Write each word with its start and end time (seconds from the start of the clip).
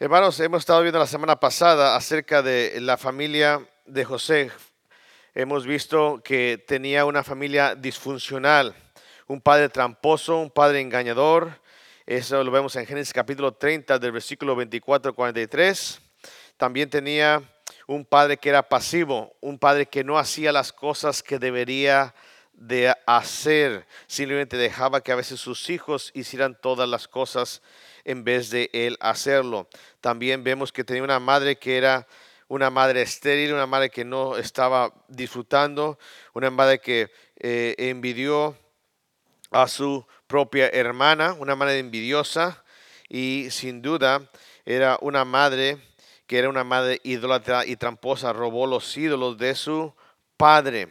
Hermanos, 0.00 0.40
hemos 0.40 0.58
estado 0.58 0.82
viendo 0.82 0.98
la 0.98 1.06
semana 1.06 1.38
pasada 1.38 1.94
acerca 1.94 2.42
de 2.42 2.80
la 2.80 2.96
familia 2.96 3.64
de 3.86 4.04
José. 4.04 4.50
Hemos 5.36 5.68
visto 5.68 6.20
que 6.24 6.58
tenía 6.66 7.04
una 7.04 7.22
familia 7.22 7.76
disfuncional, 7.76 8.74
un 9.28 9.40
padre 9.40 9.68
tramposo, 9.68 10.38
un 10.38 10.50
padre 10.50 10.80
engañador. 10.80 11.60
Eso 12.06 12.42
lo 12.42 12.50
vemos 12.50 12.74
en 12.74 12.86
Génesis 12.86 13.14
capítulo 13.14 13.52
30 13.52 14.00
del 14.00 14.10
versículo 14.10 14.56
24 14.56 15.10
al 15.10 15.14
43. 15.14 16.00
También 16.56 16.90
tenía 16.90 17.40
un 17.86 18.04
padre 18.04 18.36
que 18.36 18.48
era 18.48 18.68
pasivo, 18.68 19.36
un 19.40 19.60
padre 19.60 19.86
que 19.86 20.02
no 20.02 20.18
hacía 20.18 20.50
las 20.50 20.72
cosas 20.72 21.22
que 21.22 21.38
debería 21.38 22.16
de 22.52 22.92
hacer, 23.06 23.86
simplemente 24.06 24.56
dejaba 24.56 25.02
que 25.02 25.12
a 25.12 25.16
veces 25.16 25.40
sus 25.40 25.70
hijos 25.70 26.10
hicieran 26.14 26.56
todas 26.60 26.88
las 26.88 27.06
cosas 27.06 27.62
en 28.04 28.24
vez 28.24 28.50
de 28.50 28.70
él 28.72 28.96
hacerlo. 29.00 29.68
También 30.00 30.44
vemos 30.44 30.72
que 30.72 30.84
tenía 30.84 31.02
una 31.02 31.20
madre 31.20 31.56
que 31.56 31.76
era 31.76 32.06
una 32.48 32.70
madre 32.70 33.02
estéril, 33.02 33.54
una 33.54 33.66
madre 33.66 33.90
que 33.90 34.04
no 34.04 34.36
estaba 34.36 34.92
disfrutando, 35.08 35.98
una 36.34 36.50
madre 36.50 36.78
que 36.78 37.10
eh, 37.38 37.74
envidió 37.78 38.56
a 39.50 39.68
su 39.68 40.06
propia 40.26 40.68
hermana, 40.68 41.32
una 41.34 41.56
madre 41.56 41.78
envidiosa 41.78 42.64
y 43.08 43.48
sin 43.50 43.82
duda 43.82 44.30
era 44.64 44.98
una 45.00 45.24
madre 45.24 45.78
que 46.26 46.38
era 46.38 46.48
una 46.48 46.64
madre 46.64 47.00
idólatra 47.04 47.66
y 47.66 47.76
tramposa, 47.76 48.32
robó 48.32 48.66
los 48.66 48.96
ídolos 48.96 49.36
de 49.36 49.54
su 49.54 49.94
padre. 50.36 50.88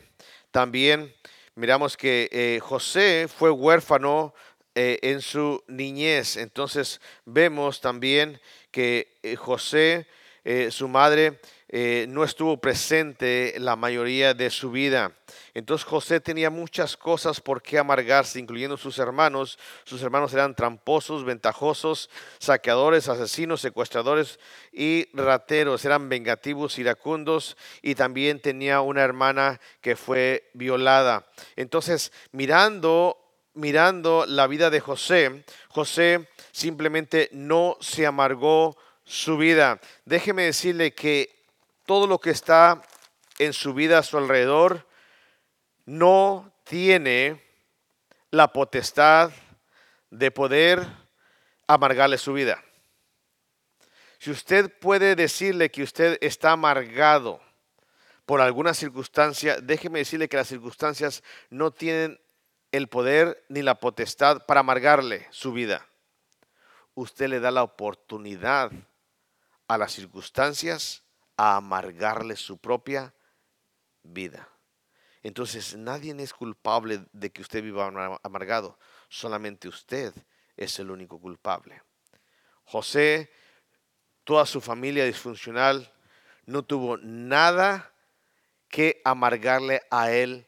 También 0.51 1.13
miramos 1.55 1.97
que 1.97 2.29
eh, 2.31 2.59
José 2.61 3.27
fue 3.27 3.49
huérfano 3.49 4.33
eh, 4.75 4.97
en 5.03 5.21
su 5.21 5.63
niñez. 5.67 6.35
Entonces 6.35 6.99
vemos 7.25 7.79
también 7.79 8.41
que 8.71 9.19
eh, 9.21 9.35
José, 9.35 10.07
eh, 10.43 10.71
su 10.71 10.87
madre, 10.87 11.39
no 12.07 12.23
estuvo 12.23 12.57
presente 12.57 13.55
la 13.57 13.75
mayoría 13.75 14.35
de 14.35 14.51
su 14.51 14.69
vida. 14.69 15.11
Entonces 15.55 15.85
José 15.85 16.19
tenía 16.19 16.51
muchas 16.51 16.95
cosas 16.95 17.41
por 17.41 17.63
qué 17.63 17.79
amargarse, 17.79 18.39
incluyendo 18.39 18.77
sus 18.77 18.99
hermanos. 18.99 19.57
Sus 19.83 20.03
hermanos 20.03 20.31
eran 20.35 20.53
tramposos, 20.53 21.25
ventajosos, 21.25 22.11
saqueadores, 22.37 23.09
asesinos, 23.09 23.61
secuestradores 23.61 24.39
y 24.71 25.07
rateros. 25.13 25.83
Eran 25.83 26.09
vengativos, 26.09 26.77
iracundos 26.77 27.57
y 27.81 27.95
también 27.95 28.39
tenía 28.39 28.81
una 28.81 29.01
hermana 29.01 29.59
que 29.81 29.95
fue 29.95 30.51
violada. 30.53 31.25
Entonces, 31.55 32.11
mirando 32.31 33.22
mirando 33.53 34.25
la 34.25 34.47
vida 34.47 34.69
de 34.69 34.79
José, 34.79 35.45
José 35.69 36.27
simplemente 36.51 37.29
no 37.31 37.77
se 37.79 38.05
amargó 38.05 38.77
su 39.03 39.37
vida. 39.37 39.79
Déjeme 40.05 40.43
decirle 40.43 40.93
que 40.93 41.33
todo 41.85 42.07
lo 42.07 42.19
que 42.19 42.29
está 42.29 42.81
en 43.39 43.53
su 43.53 43.73
vida 43.73 43.99
a 43.99 44.03
su 44.03 44.17
alrededor 44.17 44.87
no 45.85 46.51
tiene 46.63 47.41
la 48.31 48.51
potestad 48.53 49.31
de 50.09 50.31
poder 50.31 50.85
amargarle 51.67 52.17
su 52.17 52.33
vida. 52.33 52.63
Si 54.19 54.31
usted 54.31 54.71
puede 54.79 55.15
decirle 55.15 55.69
que 55.69 55.83
usted 55.83 56.17
está 56.21 56.51
amargado 56.51 57.41
por 58.25 58.39
alguna 58.39 58.73
circunstancia, 58.73 59.59
déjeme 59.59 59.99
decirle 59.99 60.29
que 60.29 60.37
las 60.37 60.47
circunstancias 60.47 61.23
no 61.49 61.71
tienen 61.71 62.19
el 62.73 62.87
poder 62.87 63.45
ni 63.49 63.61
la 63.61 63.79
potestad 63.79 64.45
para 64.47 64.61
amargarle 64.61 65.27
su 65.29 65.53
vida. 65.53 65.87
Usted 66.95 67.27
le 67.29 67.39
da 67.39 67.51
la 67.51 67.61
oportunidad 67.61 68.71
a 69.67 69.77
las 69.77 69.93
circunstancias 69.93 71.03
a 71.37 71.55
amargarle 71.57 72.35
su 72.35 72.57
propia 72.57 73.13
vida. 74.01 74.49
Entonces 75.21 75.75
nadie 75.77 76.15
es 76.17 76.33
culpable 76.33 77.05
de 77.13 77.31
que 77.31 77.43
usted 77.43 77.61
viva 77.61 78.19
amargado, 78.23 78.79
solamente 79.07 79.67
usted 79.67 80.11
es 80.57 80.79
el 80.79 80.89
único 80.89 81.21
culpable. 81.21 81.83
José, 82.63 83.31
toda 84.23 84.47
su 84.47 84.59
familia 84.61 85.05
disfuncional, 85.05 85.93
no 86.47 86.63
tuvo 86.63 86.97
nada 86.97 87.93
que 88.67 88.99
amargarle 89.05 89.83
a 89.91 90.11
él 90.11 90.47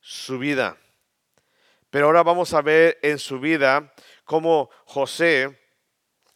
su 0.00 0.38
vida. 0.38 0.78
Pero 1.90 2.06
ahora 2.06 2.22
vamos 2.22 2.52
a 2.52 2.62
ver 2.62 2.98
en 3.02 3.18
su 3.18 3.38
vida 3.38 3.92
cómo 4.24 4.70
José, 4.84 5.58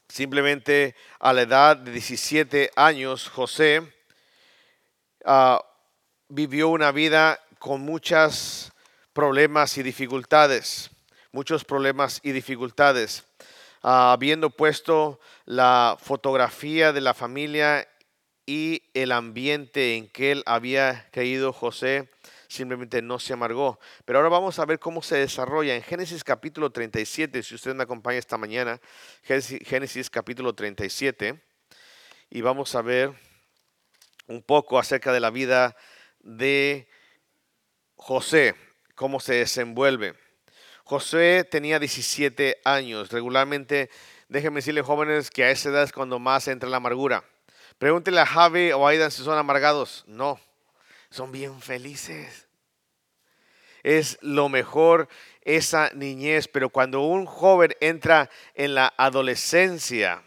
simplemente 0.09 0.95
a 1.19 1.33
la 1.33 1.43
edad 1.43 1.77
de 1.77 1.93
17 1.93 2.71
años, 2.77 3.29
José 3.29 3.83
ah, 5.25 5.65
vivió 6.29 6.69
una 6.69 6.93
vida 6.93 7.41
con 7.59 7.83
muchos 7.83 8.73
problemas 9.13 9.77
y 9.77 9.83
dificultades, 9.83 10.91
muchos 11.33 11.65
problemas 11.65 12.21
y 12.23 12.33
dificultades. 12.33 13.25
Ah, 13.83 14.13
habiendo 14.13 14.51
puesto 14.51 15.21
la 15.47 15.97
fotografía 16.01 16.93
de 16.93 17.01
la 17.01 17.15
familia 17.15 17.89
y 18.47 18.83
el 18.95 19.13
ambiente 19.13 19.97
en 19.97 20.09
que 20.09 20.33
él 20.33 20.43
había 20.47 21.09
caído 21.13 21.53
José, 21.53 22.11
simplemente 22.51 23.01
no 23.01 23.19
se 23.19 23.33
amargó. 23.33 23.79
Pero 24.05 24.19
ahora 24.19 24.29
vamos 24.29 24.59
a 24.59 24.67
ver 24.67 24.79
cómo 24.79 25.03
se 25.03 25.17
desarrolla 25.17 25.75
en 25.77 25.83
Génesis 25.83 26.25
capítulo 26.25 26.71
37, 26.71 27.43
si 27.43 27.55
usted 27.55 27.75
me 27.75 27.85
acompaña 27.85 28.19
esta 28.19 28.37
mañana, 28.37 28.81
Génesis 29.23 30.11
capítulo 30.11 30.53
37, 30.53 31.41
y 32.29 32.41
vamos 32.41 32.75
a 32.75 32.83
ver 32.83 33.13
un 34.27 34.43
poco 34.43 34.79
acerca 34.79 35.13
de 35.13 35.21
la 35.21 35.31
vida 35.31 35.77
de 36.19 36.89
José, 37.95 38.57
cómo 38.97 39.21
se 39.21 39.35
desenvuelve. 39.35 40.15
José 40.85 41.47
tenía 41.49 41.79
17 41.79 42.63
años. 42.65 43.13
Regularmente, 43.13 43.91
déjenme 44.29 44.57
decirle 44.59 44.83
jóvenes 44.83 45.31
que 45.31 45.45
a 45.45 45.51
esa 45.51 45.69
edad 45.69 45.85
es 45.85 45.93
cuando 45.93 46.19
más 46.19 46.49
entra 46.49 46.69
la 46.69 46.79
amargura. 46.79 47.23
Pregúntele 47.79 48.21
a 48.21 48.27
Javi 48.27 48.73
o 48.73 48.87
a 48.87 48.91
Aidan 48.91 49.13
si 49.13 49.23
son 49.23 49.39
amargados. 49.39 50.05
No 50.09 50.41
son 51.11 51.33
bien 51.33 51.61
felices. 51.61 52.47
Es 53.83 54.19
lo 54.21 54.49
mejor 54.49 55.09
esa 55.43 55.91
niñez, 55.95 56.49
pero 56.49 56.69
cuando 56.69 57.01
un 57.01 57.27
joven 57.27 57.75
entra 57.81 58.31
en 58.55 58.75
la 58.75 58.93
adolescencia, 58.97 60.23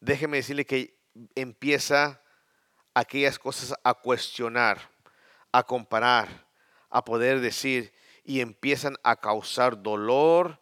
déjeme 0.00 0.38
decirle 0.38 0.64
que 0.64 0.98
empieza 1.34 2.22
aquellas 2.94 3.38
cosas 3.38 3.74
a 3.82 3.94
cuestionar, 3.94 4.90
a 5.52 5.64
comparar, 5.64 6.46
a 6.90 7.04
poder 7.04 7.40
decir 7.40 7.92
y 8.24 8.40
empiezan 8.40 8.96
a 9.02 9.16
causar 9.16 9.82
dolor 9.82 10.60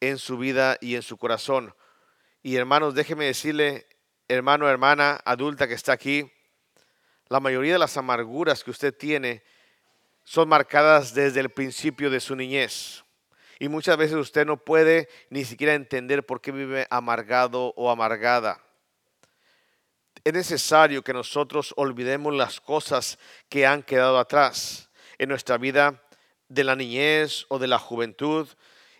en 0.00 0.18
su 0.18 0.38
vida 0.38 0.76
y 0.80 0.96
en 0.96 1.02
su 1.02 1.16
corazón. 1.16 1.74
Y 2.42 2.56
hermanos, 2.56 2.94
déjeme 2.94 3.26
decirle, 3.26 3.86
hermano, 4.28 4.68
hermana 4.68 5.20
adulta 5.24 5.68
que 5.68 5.74
está 5.74 5.92
aquí, 5.92 6.30
la 7.28 7.40
mayoría 7.40 7.74
de 7.74 7.78
las 7.78 7.96
amarguras 7.96 8.62
que 8.62 8.70
usted 8.70 8.94
tiene 8.94 9.42
son 10.24 10.48
marcadas 10.48 11.14
desde 11.14 11.40
el 11.40 11.50
principio 11.50 12.10
de 12.10 12.20
su 12.20 12.36
niñez. 12.36 13.04
Y 13.58 13.68
muchas 13.68 13.96
veces 13.96 14.16
usted 14.16 14.44
no 14.44 14.56
puede 14.58 15.08
ni 15.30 15.44
siquiera 15.44 15.74
entender 15.74 16.26
por 16.26 16.40
qué 16.40 16.52
vive 16.52 16.86
amargado 16.90 17.72
o 17.76 17.90
amargada. 17.90 18.60
Es 20.24 20.32
necesario 20.32 21.02
que 21.02 21.12
nosotros 21.12 21.72
olvidemos 21.76 22.34
las 22.34 22.60
cosas 22.60 23.18
que 23.48 23.66
han 23.66 23.82
quedado 23.82 24.18
atrás 24.18 24.90
en 25.18 25.28
nuestra 25.28 25.56
vida 25.56 26.02
de 26.48 26.64
la 26.64 26.76
niñez 26.76 27.46
o 27.48 27.58
de 27.58 27.68
la 27.68 27.78
juventud 27.78 28.48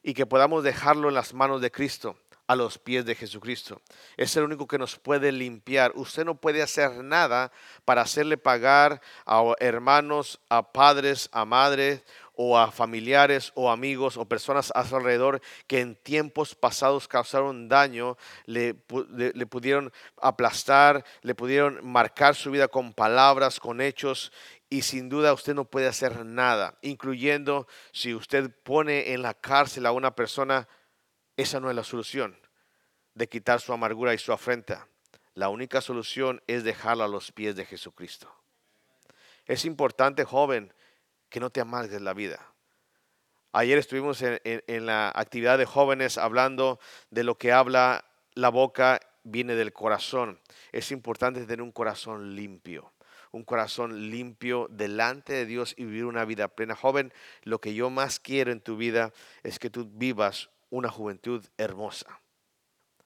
y 0.03 0.15
que 0.15 0.27
podamos 0.27 0.63
dejarlo 0.63 1.09
en 1.09 1.15
las 1.15 1.35
manos 1.35 1.61
de 1.61 1.71
Cristo 1.71 2.17
a 2.47 2.57
los 2.57 2.79
pies 2.79 3.05
de 3.05 3.15
Jesucristo. 3.15 3.81
Es 4.17 4.37
el 4.37 4.45
único 4.45 4.67
que 4.67 4.79
nos 4.79 4.97
puede 4.97 5.33
limpiar. 5.33 5.93
Usted 5.95 6.25
no 6.25 6.37
puede 6.37 6.63
hacer 6.63 6.93
nada 7.03 7.51
para 7.85 8.03
hacerle 8.03 8.37
pagar 8.37 9.01
a 9.25 9.43
hermanos, 9.59 10.41
a 10.49 10.73
padres, 10.73 11.29
a 11.33 11.45
madres 11.45 12.03
o 12.37 12.59
a 12.59 12.71
familiares 12.71 13.51
o 13.55 13.71
amigos 13.71 14.17
o 14.17 14.27
personas 14.27 14.71
a 14.75 14.85
su 14.85 14.95
alrededor 14.95 15.41
que 15.67 15.81
en 15.81 15.97
tiempos 15.97 16.55
pasados 16.55 17.09
causaron 17.09 17.69
daño, 17.69 18.17
le, 18.45 18.77
le, 19.15 19.47
pudieron 19.47 19.91
aplastar, 20.21 21.05
le 21.23 21.35
pudieron 21.35 21.81
marcar 21.83 22.35
su 22.35 22.51
vida 22.51 22.69
con 22.69 22.93
palabras, 22.93 23.59
con 23.59 23.81
hechos 23.81 24.33
y 24.69 24.83
sin 24.83 25.09
duda 25.09 25.33
usted 25.33 25.55
no 25.55 25.65
puede 25.65 25.89
hacer 25.89 26.25
nada, 26.25 26.77
incluyendo 26.83 27.67
si 27.93 28.15
usted 28.15 28.51
pone 28.63 29.13
en 29.13 29.23
la 29.23 29.33
cárcel 29.33 29.87
a 29.87 29.93
una 29.93 30.15
persona 30.15 30.69
esa 31.37 31.61
no 31.61 31.71
es 31.71 31.77
la 31.77 31.85
solución 31.85 32.37
de 33.15 33.29
quitar 33.29 33.61
su 33.61 33.73
amargura 33.73 34.15
y 34.15 34.19
su 34.19 34.33
afrenta. 34.33 34.89
La 35.35 35.49
única 35.49 35.81
solución 35.81 36.43
es 36.47 36.65
dejarla 36.65 37.05
a 37.05 37.09
los 37.09 37.33
pies 37.33 37.57
de 37.57 37.65
Jesucristo. 37.65 38.33
Es 39.47 39.65
importante, 39.65 40.25
joven, 40.25 40.73
que 41.29 41.41
no 41.41 41.51
te 41.51 41.61
amargues 41.61 42.01
la 42.01 42.15
vida. 42.15 42.53
Ayer 43.53 43.79
estuvimos 43.79 44.23
en, 44.23 44.87
la 44.87 45.13
actividad 45.15 45.57
de 45.57 45.65
jóvenes 45.65 46.19
hablando 46.19 46.79
de 47.11 47.25
lo 47.25 47.39
que 47.39 47.53
habla 47.53 48.05
la 48.35 48.51
boca 48.51 49.01
viene 49.25 49.55
del 49.55 49.73
corazón. 49.73 50.41
Es 50.73 50.91
importante 50.93 51.41
tener 51.41 51.63
un 51.63 51.73
corazón 51.73 52.37
limpio, 52.37 52.93
un 53.31 53.45
corazón 53.45 54.11
limpio 54.11 54.69
delante 54.71 55.33
de 55.33 55.47
Dios 55.47 55.75
y 55.79 55.85
vivir 55.85 56.05
una 56.05 56.27
vida 56.27 56.49
plena. 56.49 56.77
Joven, 56.77 57.15
lo 57.45 57.61
que 57.61 57.73
yo 57.73 57.89
más 57.89 58.21
quiero 58.21 58.53
en 58.53 58.61
tu 58.61 58.77
vida 58.77 59.13
es 59.43 59.59
que 59.59 59.71
tú 59.71 59.89
vivas 59.91 60.51
una 60.71 60.91
juventud 60.91 61.45
hermosa, 61.57 62.21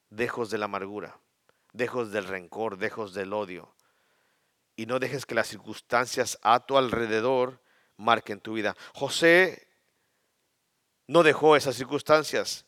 dejos 0.09 0.51
de 0.51 0.59
la 0.59 0.67
amargura, 0.67 1.19
dejos 1.73 2.13
del 2.13 2.25
rencor, 2.25 2.79
dejos 2.79 3.15
del 3.15 3.33
odio. 3.33 3.75
Y 4.77 4.87
no 4.87 4.99
dejes 4.99 5.27
que 5.27 5.35
las 5.35 5.49
circunstancias 5.49 6.39
a 6.43 6.61
tu 6.61 6.79
alrededor 6.79 7.61
marquen 7.97 8.41
tu 8.41 8.55
vida. 8.55 8.77
José 8.95 9.69
no 11.07 11.23
dejó 11.23 11.57
esas 11.57 11.77
circunstancias 11.77 12.65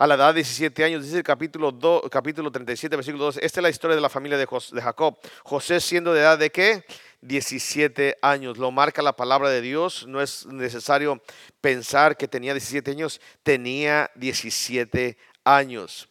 a 0.00 0.06
la 0.06 0.14
edad 0.14 0.28
de 0.28 0.36
17 0.36 0.82
años, 0.82 1.04
dice 1.04 1.18
el 1.18 1.22
capítulo, 1.22 1.70
2, 1.70 2.04
capítulo 2.10 2.50
37, 2.50 2.96
versículo 2.96 3.24
2. 3.24 3.36
Esta 3.36 3.60
es 3.60 3.62
la 3.62 3.68
historia 3.68 3.94
de 3.94 4.00
la 4.00 4.08
familia 4.08 4.38
de, 4.38 4.46
de 4.46 4.80
Jacob. 4.80 5.18
José 5.44 5.78
siendo 5.78 6.14
de 6.14 6.20
edad 6.22 6.38
de 6.38 6.48
qué? 6.48 6.86
17 7.20 8.16
años. 8.22 8.56
Lo 8.56 8.70
marca 8.70 9.02
la 9.02 9.14
palabra 9.14 9.50
de 9.50 9.60
Dios. 9.60 10.06
No 10.06 10.22
es 10.22 10.46
necesario 10.46 11.22
pensar 11.60 12.16
que 12.16 12.26
tenía 12.26 12.54
17 12.54 12.92
años. 12.92 13.20
Tenía 13.42 14.10
17 14.14 15.18
años. 15.44 16.08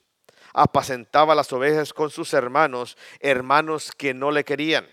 Apacentaba 0.53 1.33
las 1.33 1.51
ovejas 1.51 1.91
con 1.91 2.12
sus 2.12 2.36
hermanos, 2.36 2.95
hermanos 3.19 3.91
que 3.91 4.13
no 4.13 4.30
le 4.30 4.45
querían. 4.45 4.88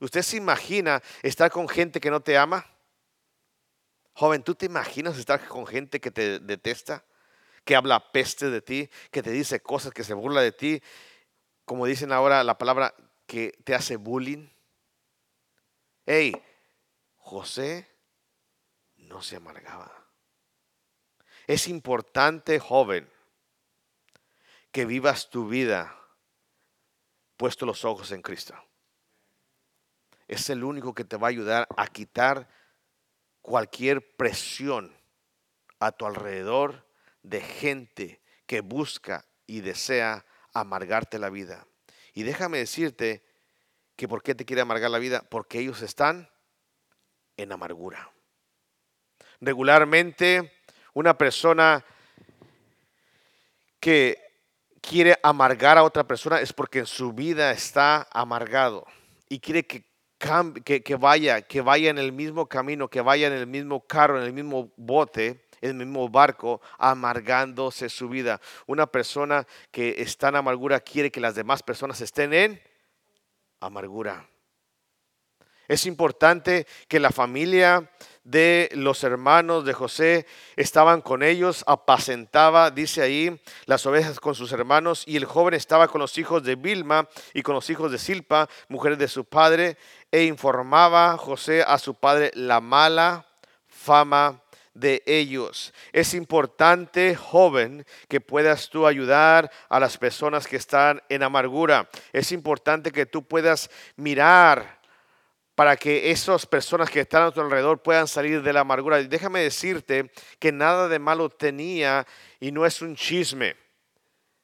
¿Usted 0.00 0.20
se 0.20 0.36
imagina 0.36 1.02
estar 1.22 1.50
con 1.50 1.66
gente 1.66 1.98
que 1.98 2.10
no 2.10 2.20
te 2.20 2.36
ama? 2.36 2.66
Joven, 4.12 4.42
¿tú 4.42 4.54
te 4.54 4.66
imaginas 4.66 5.16
estar 5.16 5.48
con 5.48 5.66
gente 5.66 5.98
que 5.98 6.10
te 6.10 6.40
detesta? 6.40 7.02
Que 7.68 7.76
habla 7.76 8.12
peste 8.12 8.48
de 8.48 8.62
ti, 8.62 8.88
que 9.10 9.22
te 9.22 9.30
dice 9.30 9.60
cosas, 9.60 9.92
que 9.92 10.02
se 10.02 10.14
burla 10.14 10.40
de 10.40 10.52
ti, 10.52 10.82
como 11.66 11.84
dicen 11.84 12.12
ahora 12.12 12.42
la 12.42 12.56
palabra 12.56 12.94
que 13.26 13.52
te 13.62 13.74
hace 13.74 13.96
bullying. 13.96 14.48
Hey, 16.06 16.32
José 17.18 17.86
no 18.96 19.20
se 19.20 19.36
amargaba. 19.36 19.92
Es 21.46 21.68
importante, 21.68 22.58
joven, 22.58 23.06
que 24.72 24.86
vivas 24.86 25.28
tu 25.28 25.46
vida 25.46 25.94
puesto 27.36 27.66
los 27.66 27.84
ojos 27.84 28.12
en 28.12 28.22
Cristo. 28.22 28.54
Es 30.26 30.48
el 30.48 30.64
único 30.64 30.94
que 30.94 31.04
te 31.04 31.18
va 31.18 31.26
a 31.26 31.36
ayudar 31.36 31.68
a 31.76 31.86
quitar 31.88 32.48
cualquier 33.42 34.16
presión 34.16 34.96
a 35.80 35.92
tu 35.92 36.06
alrededor 36.06 36.87
de 37.28 37.40
gente 37.40 38.20
que 38.46 38.62
busca 38.62 39.26
y 39.46 39.60
desea 39.60 40.24
amargarte 40.52 41.18
la 41.18 41.30
vida. 41.30 41.66
Y 42.14 42.22
déjame 42.22 42.58
decirte 42.58 43.22
que 43.96 44.08
por 44.08 44.22
qué 44.22 44.34
te 44.34 44.44
quiere 44.44 44.62
amargar 44.62 44.90
la 44.90 44.98
vida, 44.98 45.24
porque 45.28 45.58
ellos 45.58 45.82
están 45.82 46.30
en 47.36 47.52
amargura. 47.52 48.10
Regularmente 49.40 50.52
una 50.94 51.16
persona 51.16 51.84
que 53.78 54.18
quiere 54.80 55.18
amargar 55.22 55.78
a 55.78 55.84
otra 55.84 56.04
persona 56.04 56.40
es 56.40 56.52
porque 56.52 56.80
en 56.80 56.86
su 56.86 57.12
vida 57.12 57.52
está 57.52 58.08
amargado 58.10 58.86
y 59.28 59.38
quiere 59.38 59.66
que, 59.66 59.84
que, 60.64 60.82
que 60.82 60.96
vaya, 60.96 61.42
que 61.42 61.60
vaya 61.60 61.90
en 61.90 61.98
el 61.98 62.12
mismo 62.12 62.48
camino, 62.48 62.88
que 62.88 63.00
vaya 63.00 63.26
en 63.26 63.34
el 63.34 63.46
mismo 63.46 63.86
carro, 63.86 64.18
en 64.18 64.24
el 64.24 64.32
mismo 64.32 64.72
bote 64.76 65.47
el 65.60 65.74
mismo 65.74 66.08
barco, 66.08 66.60
amargándose 66.78 67.88
su 67.88 68.08
vida. 68.08 68.40
Una 68.66 68.86
persona 68.86 69.46
que 69.70 69.96
está 69.98 70.28
en 70.28 70.36
amargura 70.36 70.80
quiere 70.80 71.10
que 71.10 71.20
las 71.20 71.34
demás 71.34 71.62
personas 71.62 72.00
estén 72.00 72.32
en 72.32 72.62
amargura. 73.60 74.28
Es 75.68 75.84
importante 75.84 76.66
que 76.88 76.98
la 76.98 77.10
familia 77.10 77.90
de 78.24 78.70
los 78.72 79.04
hermanos 79.04 79.66
de 79.66 79.74
José 79.74 80.26
estaban 80.56 81.02
con 81.02 81.22
ellos, 81.22 81.62
apacentaba, 81.66 82.70
dice 82.70 83.02
ahí, 83.02 83.38
las 83.66 83.84
ovejas 83.84 84.18
con 84.18 84.34
sus 84.34 84.50
hermanos, 84.52 85.04
y 85.06 85.18
el 85.18 85.26
joven 85.26 85.52
estaba 85.52 85.88
con 85.88 86.00
los 86.00 86.16
hijos 86.16 86.42
de 86.42 86.56
Vilma 86.56 87.06
y 87.34 87.42
con 87.42 87.54
los 87.54 87.68
hijos 87.68 87.92
de 87.92 87.98
Silpa, 87.98 88.48
mujeres 88.68 88.98
de 88.98 89.08
su 89.08 89.26
padre, 89.26 89.76
e 90.10 90.24
informaba 90.24 91.18
José 91.18 91.62
a 91.62 91.78
su 91.78 91.94
padre 91.94 92.30
la 92.34 92.62
mala 92.62 93.26
fama 93.66 94.42
de 94.78 95.02
ellos. 95.06 95.72
Es 95.92 96.14
importante, 96.14 97.14
joven, 97.16 97.84
que 98.08 98.20
puedas 98.20 98.68
tú 98.68 98.86
ayudar 98.86 99.50
a 99.68 99.80
las 99.80 99.98
personas 99.98 100.46
que 100.46 100.56
están 100.56 101.02
en 101.08 101.22
amargura. 101.22 101.88
Es 102.12 102.32
importante 102.32 102.92
que 102.92 103.06
tú 103.06 103.22
puedas 103.26 103.70
mirar 103.96 104.78
para 105.54 105.76
que 105.76 106.12
esas 106.12 106.46
personas 106.46 106.88
que 106.88 107.00
están 107.00 107.24
a 107.24 107.32
tu 107.32 107.40
alrededor 107.40 107.82
puedan 107.82 108.06
salir 108.06 108.42
de 108.42 108.52
la 108.52 108.60
amargura. 108.60 109.00
Y 109.00 109.08
déjame 109.08 109.40
decirte 109.40 110.10
que 110.38 110.52
nada 110.52 110.86
de 110.86 111.00
malo 111.00 111.28
tenía 111.28 112.06
y 112.38 112.52
no 112.52 112.64
es 112.64 112.80
un 112.80 112.94
chisme. 112.94 113.56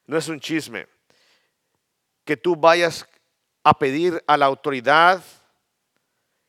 No 0.06 0.19
es 0.19 0.26
un 0.28 0.40
chisme. 0.40 0.88
Que 2.25 2.36
tú 2.36 2.56
vayas 2.56 3.06
a 3.62 3.78
pedir 3.78 4.22
a 4.26 4.36
la 4.36 4.46
autoridad 4.46 5.22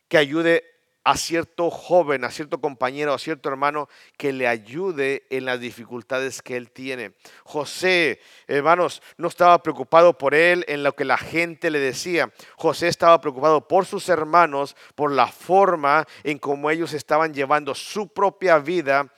que 0.08 0.18
ayude 0.18 0.64
a 1.06 1.18
cierto 1.18 1.70
joven, 1.70 2.24
a 2.24 2.32
cierto 2.32 2.60
compañero, 2.60 3.14
a 3.14 3.20
cierto 3.20 3.48
hermano 3.48 3.88
que 4.18 4.34
le 4.34 4.48
ayude 4.48 5.28
en 5.30 5.46
las 5.46 5.60
dificultades 5.60 6.42
que 6.42 6.58
él 6.58 6.72
tiene. 6.72 7.14
José, 7.44 8.20
hermanos, 8.48 9.04
no 9.16 9.28
estaba 9.28 9.62
preocupado 9.62 10.18
por 10.18 10.34
él 10.34 10.66
en 10.68 10.82
lo 10.82 10.96
que 10.96 11.06
la 11.06 11.18
gente 11.18 11.70
le 11.70 11.80
decía. 11.80 12.34
José 12.58 12.88
estaba 12.88 13.22
preocupado 13.22 13.68
por 13.68 13.86
sus 13.86 14.10
hermanos, 14.10 14.76
por 14.96 15.12
la 15.12 15.28
forma 15.28 16.08
en 16.24 16.40
cómo 16.40 16.72
ellos 16.72 16.92
estaban 16.94 17.36
llevando 17.36 17.76
su 17.76 18.08
propia 18.08 18.58
vida 18.58 19.14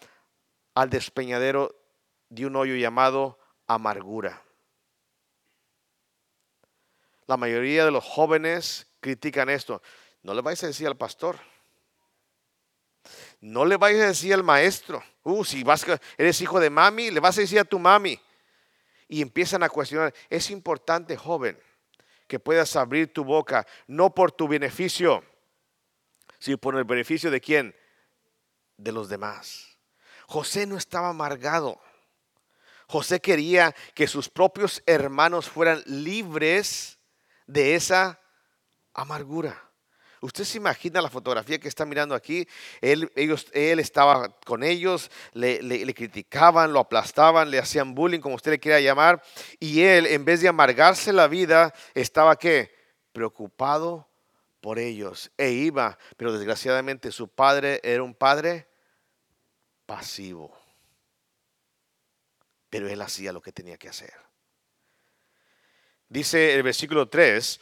al 0.76 0.90
despeñadero 0.90 1.74
de 2.28 2.48
un 2.48 2.58
hoyo 2.58 2.76
llamado 2.76 3.40
amargura. 3.66 4.44
La 7.28 7.38
mayoría 7.38 7.86
de 7.86 7.92
los 7.92 8.04
jóvenes 8.04 8.88
critican 9.00 9.50
esto. 9.50 9.82
No 10.22 10.34
le 10.34 10.42
vais 10.42 10.62
a 10.66 10.68
decir 10.68 10.86
al 10.86 10.98
pastor 10.98 11.38
no 13.40 13.66
le 13.66 13.78
vayas 13.78 14.02
a 14.02 14.08
decir 14.08 14.34
al 14.34 14.44
maestro, 14.44 15.04
uh, 15.24 15.44
si 15.44 15.64
vas, 15.64 15.86
eres 16.18 16.42
hijo 16.42 16.60
de 16.60 16.70
mami, 16.70 17.12
le 17.12 17.20
vas 17.20 17.38
a 17.38 17.42
decir 17.42 17.60
a 17.60 17.66
tu 17.66 17.80
mami. 17.80 18.20
Y 19.08 19.22
empiezan 19.22 19.64
a 19.64 19.70
cuestionar, 19.70 20.14
es 20.30 20.50
importante, 20.50 21.16
joven, 21.16 21.58
que 22.28 22.40
puedas 22.40 22.76
abrir 22.76 23.14
tu 23.14 23.24
boca, 23.24 23.66
no 23.88 24.14
por 24.14 24.32
tu 24.32 24.48
beneficio, 24.48 25.24
sino 26.40 26.58
por 26.58 26.76
el 26.76 26.84
beneficio 26.84 27.32
de 27.32 27.40
quién? 27.40 27.76
De 28.76 28.92
los 28.92 29.08
demás. 29.08 29.78
José 30.28 30.66
no 30.66 30.78
estaba 30.78 31.10
amargado. 31.10 31.80
José 32.88 33.20
quería 33.20 33.76
que 33.94 34.08
sus 34.08 34.30
propios 34.30 34.84
hermanos 34.86 35.50
fueran 35.50 35.84
libres 35.86 37.00
de 37.46 37.76
esa 37.76 38.20
amargura. 38.94 39.67
Usted 40.22 40.44
se 40.44 40.58
imagina 40.58 41.02
la 41.02 41.10
fotografía 41.10 41.60
que 41.60 41.68
está 41.68 41.86
mirando 41.86 42.16
aquí. 42.16 42.48
Él, 42.82 43.12
ellos, 43.16 43.48
él 43.54 43.80
estaba 43.80 44.36
con 44.46 44.64
ellos, 44.64 45.12
le, 45.34 45.94
criticaban, 45.94 46.74
lo 46.74 46.80
aplastaban, 46.80 47.52
le 47.52 47.60
hacían 47.60 47.94
bullying, 47.94 48.20
como 48.20 48.36
usted 48.36 48.52
le 48.52 48.60
quiera 48.60 48.80
llamar. 48.80 49.22
Y 49.60 49.82
él, 49.82 50.08
en 50.08 50.26
vez 50.26 50.42
de 50.42 50.48
amargarse 50.48 51.14
la 51.14 51.28
vida, 51.28 51.74
estaba 51.94 52.36
qué? 52.36 52.74
Preocupado 53.12 54.10
por 54.60 54.80
ellos. 54.80 55.32
E 55.38 55.52
iba, 55.52 55.98
pero 56.18 56.34
desgraciadamente 56.34 57.12
su 57.12 57.28
padre 57.28 57.80
era 57.84 58.02
un 58.02 58.16
padre 58.16 58.68
pasivo. 59.86 60.58
Pero 62.70 62.90
él 62.90 63.02
hacía 63.02 63.32
lo 63.32 63.42
que 63.42 63.52
tenía 63.52 63.78
que 63.78 63.90
hacer. 63.90 64.14
Dice 66.10 66.56
el 66.56 66.64
versículo 66.64 67.08
3 67.08 67.60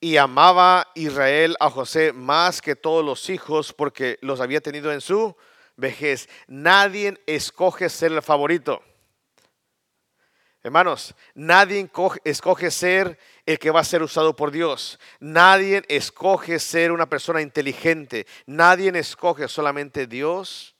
y 0.00 0.16
amaba 0.16 0.90
Israel 0.94 1.56
a 1.60 1.70
José 1.70 2.12
más 2.12 2.60
que 2.60 2.76
todos 2.76 3.04
los 3.04 3.30
hijos 3.30 3.72
porque 3.72 4.18
los 4.20 4.40
había 4.40 4.60
tenido 4.60 4.92
en 4.92 5.00
su 5.00 5.36
vejez. 5.76 6.28
Nadie 6.46 7.20
escoge 7.26 7.88
ser 7.88 8.12
el 8.12 8.22
favorito. 8.22 8.82
Hermanos, 10.62 11.14
nadie 11.34 11.88
escoge 12.24 12.70
ser 12.72 13.18
el 13.46 13.58
que 13.58 13.70
va 13.70 13.80
a 13.80 13.84
ser 13.84 14.02
usado 14.02 14.34
por 14.34 14.50
Dios. 14.50 14.98
Nadie 15.20 15.84
escoge 15.86 16.58
ser 16.58 16.90
una 16.90 17.08
persona 17.08 17.40
inteligente. 17.40 18.26
Nadie 18.46 18.90
escoge, 18.98 19.46
solamente 19.46 20.08
Dios 20.08 20.74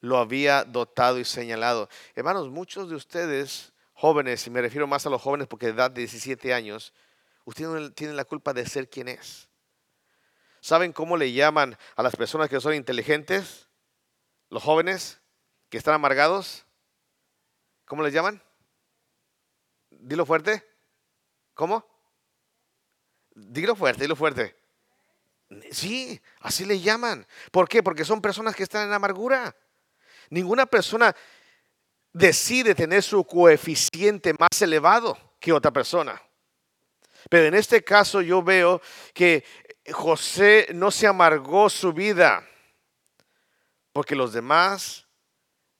lo 0.00 0.16
había 0.16 0.64
dotado 0.64 1.18
y 1.18 1.26
señalado. 1.26 1.90
Hermanos, 2.14 2.48
muchos 2.48 2.88
de 2.88 2.96
ustedes, 2.96 3.72
jóvenes, 3.92 4.46
y 4.46 4.50
me 4.50 4.62
refiero 4.62 4.86
más 4.86 5.04
a 5.06 5.10
los 5.10 5.20
jóvenes 5.20 5.46
porque 5.46 5.66
de 5.66 5.72
edad 5.72 5.90
de 5.90 6.00
17 6.00 6.54
años, 6.54 6.94
Usted 7.44 7.64
no 7.64 7.92
tiene 7.92 8.12
la 8.14 8.24
culpa 8.24 8.52
de 8.52 8.66
ser 8.66 8.88
quien 8.88 9.08
es. 9.08 9.48
¿Saben 10.60 10.92
cómo 10.92 11.16
le 11.16 11.32
llaman 11.32 11.76
a 11.96 12.02
las 12.02 12.14
personas 12.14 12.48
que 12.48 12.60
son 12.60 12.74
inteligentes? 12.74 13.68
Los 14.48 14.62
jóvenes 14.62 15.20
que 15.68 15.78
están 15.78 15.94
amargados. 15.94 16.64
¿Cómo 17.84 18.02
les 18.02 18.12
llaman? 18.12 18.40
Dilo 19.90 20.24
fuerte. 20.24 20.64
¿Cómo? 21.54 21.84
Dilo 23.34 23.74
fuerte, 23.74 24.02
dilo 24.02 24.14
fuerte. 24.14 24.56
Sí, 25.70 26.20
así 26.40 26.64
le 26.64 26.80
llaman. 26.80 27.26
¿Por 27.50 27.68
qué? 27.68 27.82
Porque 27.82 28.04
son 28.04 28.22
personas 28.22 28.54
que 28.54 28.62
están 28.62 28.86
en 28.86 28.92
amargura. 28.94 29.54
Ninguna 30.30 30.66
persona 30.66 31.14
decide 32.12 32.74
tener 32.74 33.02
su 33.02 33.24
coeficiente 33.24 34.34
más 34.38 34.62
elevado 34.62 35.18
que 35.40 35.52
otra 35.52 35.70
persona. 35.70 36.20
Pero 37.32 37.46
en 37.46 37.54
este 37.54 37.82
caso 37.82 38.20
yo 38.20 38.42
veo 38.42 38.82
que 39.14 39.42
José 39.90 40.66
no 40.74 40.90
se 40.90 41.06
amargó 41.06 41.70
su 41.70 41.94
vida 41.94 42.46
porque 43.90 44.14
los 44.14 44.34
demás 44.34 45.08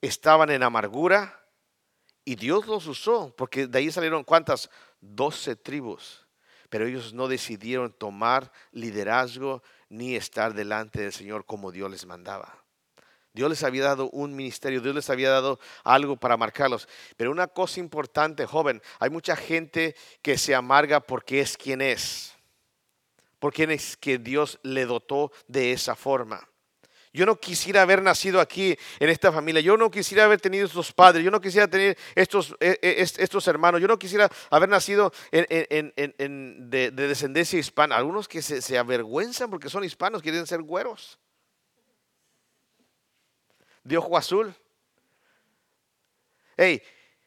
estaban 0.01 0.49
en 0.49 0.63
amargura 0.63 1.45
y 2.25 2.37
Dios 2.37 2.67
los 2.67 2.87
usó, 2.87 3.37
porque 3.37 3.67
de 3.67 3.79
ahí 3.81 3.93
salieron 3.93 4.25
cuántas? 4.25 4.71
Doce 4.99 5.55
tribus. 5.55 6.27
Pero 6.71 6.87
ellos 6.87 7.13
no 7.13 7.29
decidieron 7.29 7.93
tomar 7.93 8.51
liderazgo 8.71 9.63
ni 9.91 10.17
estar 10.17 10.55
delante 10.55 11.03
del 11.03 11.13
Señor 11.13 11.45
como 11.45 11.71
Dios 11.71 11.91
les 11.91 12.07
mandaba. 12.07 12.62
Dios 13.35 13.49
les 13.49 13.63
había 13.63 13.85
dado 13.85 14.11
un 14.11 14.37
ministerio, 14.37 14.81
Dios 14.81 14.95
les 14.95 15.09
había 15.09 15.31
dado 15.31 15.59
algo 15.85 16.17
para 16.17 16.37
marcarlos. 16.37 16.87
Pero 17.17 17.31
una 17.31 17.47
cosa 17.47 17.81
importante, 17.81 18.45
joven, 18.47 18.83
hay 18.99 19.09
mucha 19.09 19.37
gente 19.37 19.97
que 20.21 20.37
se 20.37 20.55
amarga 20.55 21.01
porque 21.01 21.41
es 21.41 21.57
quien 21.57 21.81
es, 21.81 22.35
porque 23.39 23.65
es 23.65 23.97
que 23.97 24.19
Dios 24.19 24.59
le 24.63 24.85
dotó 24.85 25.33
de 25.49 25.73
esa 25.73 25.97
forma. 25.97 26.47
Yo 27.15 27.27
no 27.27 27.39
quisiera 27.39 27.83
haber 27.83 28.03
nacido 28.03 28.41
aquí 28.41 28.77
en 28.99 29.11
esta 29.11 29.31
familia. 29.31 29.61
Yo 29.61 29.77
no 29.77 29.91
quisiera 29.91 30.25
haber 30.25 30.41
tenido 30.41 30.65
estos 30.65 30.93
padres. 30.93 31.23
Yo 31.23 31.31
no 31.31 31.43
quisiera 31.43 31.69
tener 31.69 31.99
estos, 32.15 32.57
e, 32.59 32.79
e, 32.81 33.03
estos 33.03 33.47
hermanos. 33.49 33.83
Yo 33.83 33.89
no 33.89 33.99
quisiera 33.99 34.31
haber 34.49 34.71
nacido 34.71 35.13
de, 35.31 36.91
descendencia 36.95 37.59
hispana. 37.59 37.97
Algunos 37.97 38.29
que 38.29 38.41
se, 38.41 38.63
se 38.63 38.79
avergüenzan 38.79 39.51
porque 39.51 39.69
son 39.69 39.85
hispanos, 39.85 40.23
quieren 40.23 40.47
ser 40.47 40.63
güeros 40.63 41.19
de 43.85 44.01
azul. 44.15 44.55
Hey, 46.57 46.83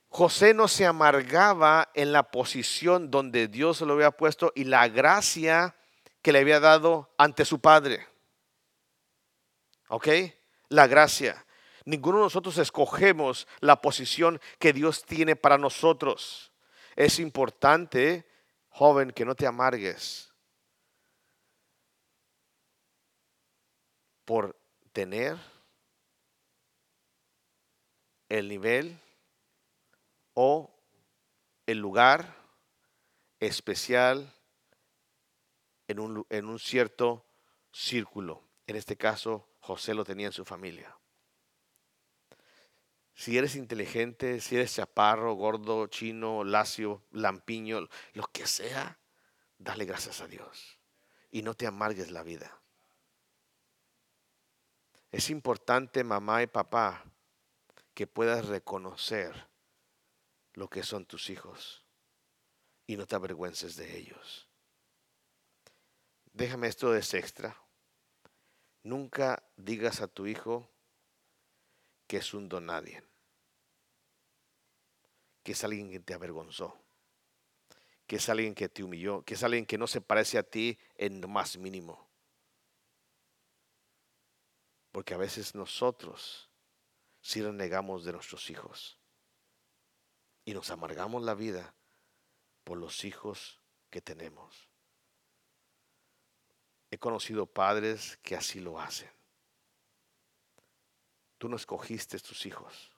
José 0.10 0.54
no 0.54 0.68
se 0.68 0.86
amargaba 0.86 1.90
en 1.94 2.14
la 2.14 2.32
posición 2.32 3.12
donde 3.12 3.48
Dios 3.48 3.82
lo 3.82 3.94
había 3.94 4.12
puesto 4.12 4.52
y 4.56 4.64
la 4.64 4.88
gracia 4.88 5.76
que 6.22 6.32
le 6.32 6.40
había 6.40 6.60
dado 6.60 7.14
ante 7.18 7.44
su 7.44 7.60
padre. 7.60 8.08
¿Ok? 9.90 10.08
La 10.70 10.88
gracia. 10.88 11.46
Ninguno 11.84 12.20
de 12.20 12.24
nosotros 12.24 12.58
escogemos 12.58 13.48
la 13.60 13.82
posición 13.82 14.40
que 14.58 14.74
Dios 14.74 15.04
tiene 15.04 15.36
para 15.36 15.58
nosotros. 15.58 16.52
Es 16.96 17.20
importante, 17.20 18.26
joven, 18.70 19.12
que 19.12 19.26
no 19.26 19.36
te 19.36 19.46
amargues 19.46 20.34
por 24.24 24.60
tener 24.94 25.38
el 28.30 28.48
nivel 28.48 29.00
o 30.34 30.74
el 31.66 31.80
lugar 31.80 32.36
especial 33.40 34.32
en 35.88 36.00
un, 36.00 36.26
en 36.30 36.46
un 36.46 36.60
cierto 36.60 37.26
círculo. 37.72 38.44
En 38.68 38.76
este 38.76 38.98
caso, 38.98 39.48
José 39.60 39.94
lo 39.94 40.04
tenía 40.04 40.28
en 40.28 40.34
su 40.34 40.46
familia. 40.46 40.96
Si 43.14 43.38
eres 43.38 43.56
inteligente, 43.56 44.42
si 44.42 44.56
eres 44.56 44.76
chaparro, 44.76 45.34
gordo, 45.36 45.88
chino, 45.88 46.44
lacio, 46.44 47.04
lampiño, 47.12 47.88
lo 48.14 48.24
que 48.28 48.46
sea, 48.46 49.00
dale 49.58 49.86
gracias 49.86 50.20
a 50.22 50.28
Dios 50.28 50.80
y 51.32 51.42
no 51.42 51.54
te 51.54 51.66
amargues 51.66 52.12
la 52.12 52.24
vida. 52.24 52.62
Es 55.12 55.30
importante, 55.30 56.04
mamá 56.04 56.44
y 56.44 56.48
papá, 56.48 57.06
que 57.96 58.08
puedas 58.08 58.46
reconocer 58.48 59.48
lo 60.54 60.70
que 60.70 60.84
son 60.84 61.06
tus 61.06 61.30
hijos 61.30 61.86
y 62.86 62.98
no 62.98 63.08
te 63.08 63.16
avergüences 63.16 63.78
de 63.78 63.98
ellos. 63.98 64.50
Déjame 66.34 66.68
esto 66.68 66.92
de 66.92 67.00
extra. 67.00 67.58
Nunca 68.84 69.42
digas 69.56 70.02
a 70.02 70.08
tu 70.08 70.28
hijo 70.28 70.70
que 72.06 72.18
es 72.18 72.34
un 72.34 72.50
don 72.50 72.66
nadie, 72.66 73.02
que 75.42 75.54
es 75.54 75.64
alguien 75.64 75.90
que 75.90 76.02
te 76.02 76.14
avergonzó, 76.14 76.78
que 78.06 78.18
es 78.18 78.30
alguien 78.30 78.54
que 78.54 78.68
te 78.68 78.84
humilló, 78.84 79.24
que 79.24 79.36
es 79.36 79.44
alguien 79.44 79.66
que 79.66 79.78
no 79.78 79.88
se 79.88 80.02
parece 80.02 80.38
a 80.38 80.44
ti 80.44 80.78
en 80.98 81.22
lo 81.22 81.30
más 81.30 81.58
mínimo. 81.58 82.08
Porque 84.92 85.14
a 85.14 85.18
veces 85.18 85.56
nosotros 85.56 86.45
si 87.26 87.42
renegamos 87.42 88.06
de 88.06 88.14
nuestros 88.14 88.52
hijos 88.52 89.00
y 90.46 90.54
nos 90.54 90.70
amargamos 90.70 91.24
la 91.24 91.34
vida 91.34 91.74
por 92.64 92.78
los 92.78 93.04
hijos 93.04 93.60
que 93.90 94.00
tenemos. 94.00 94.70
He 96.92 97.00
conocido 97.00 97.48
padres 97.48 98.20
que 98.22 98.36
así 98.36 98.60
lo 98.60 98.80
hacen. 98.80 99.10
Tú 101.40 101.50
no 101.50 101.56
escogiste 101.56 102.20
tus 102.20 102.46
hijos. 102.46 102.92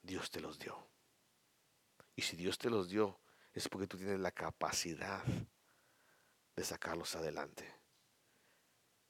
Dios 0.00 0.30
te 0.30 0.40
los 0.40 0.56
dio. 0.56 0.88
Y 2.14 2.22
si 2.22 2.36
Dios 2.36 2.58
te 2.58 2.70
los 2.70 2.88
dio, 2.88 3.18
es 3.54 3.68
porque 3.68 3.88
tú 3.88 3.98
tienes 3.98 4.20
la 4.20 4.30
capacidad 4.30 5.24
de 6.54 6.64
sacarlos 6.64 7.16
adelante. 7.16 7.77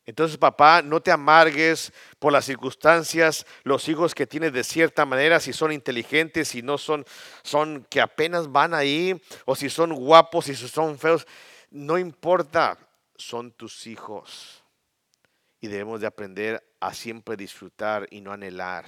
Entonces, 0.09 0.39
papá, 0.39 0.81
no 0.81 1.03
te 1.03 1.11
amargues 1.11 1.93
por 2.19 2.33
las 2.33 2.47
circunstancias, 2.47 3.45
los 3.63 3.91
hijos 3.91 4.15
que 4.15 4.27
tienes 4.27 4.55
de 4.55 4.65
cierta 4.65 5.05
manera, 5.05 5.39
si 5.39 5.53
son 5.53 5.71
inteligentes, 5.71 6.49
si 6.49 6.63
no 6.63 6.79
son, 6.79 7.05
son 7.43 7.87
que 7.91 8.01
apenas 8.01 8.51
van 8.51 8.73
ahí, 8.73 9.21
o 9.45 9.55
si 9.55 9.69
son 9.69 9.93
guapos, 9.93 10.47
si 10.47 10.55
son 10.55 10.99
feos, 10.99 11.27
no 11.71 11.99
importa, 11.99 12.79
son 13.17 13.53
tus 13.53 13.87
hijos. 13.87 14.65
Y 15.61 15.69
debemos 15.69 16.01
de 16.01 16.07
aprender 16.07 16.67
a 16.81 16.95
siempre 16.95 17.37
disfrutar 17.37 18.09
y 18.11 18.23
no 18.23 18.33
anhelar 18.33 18.87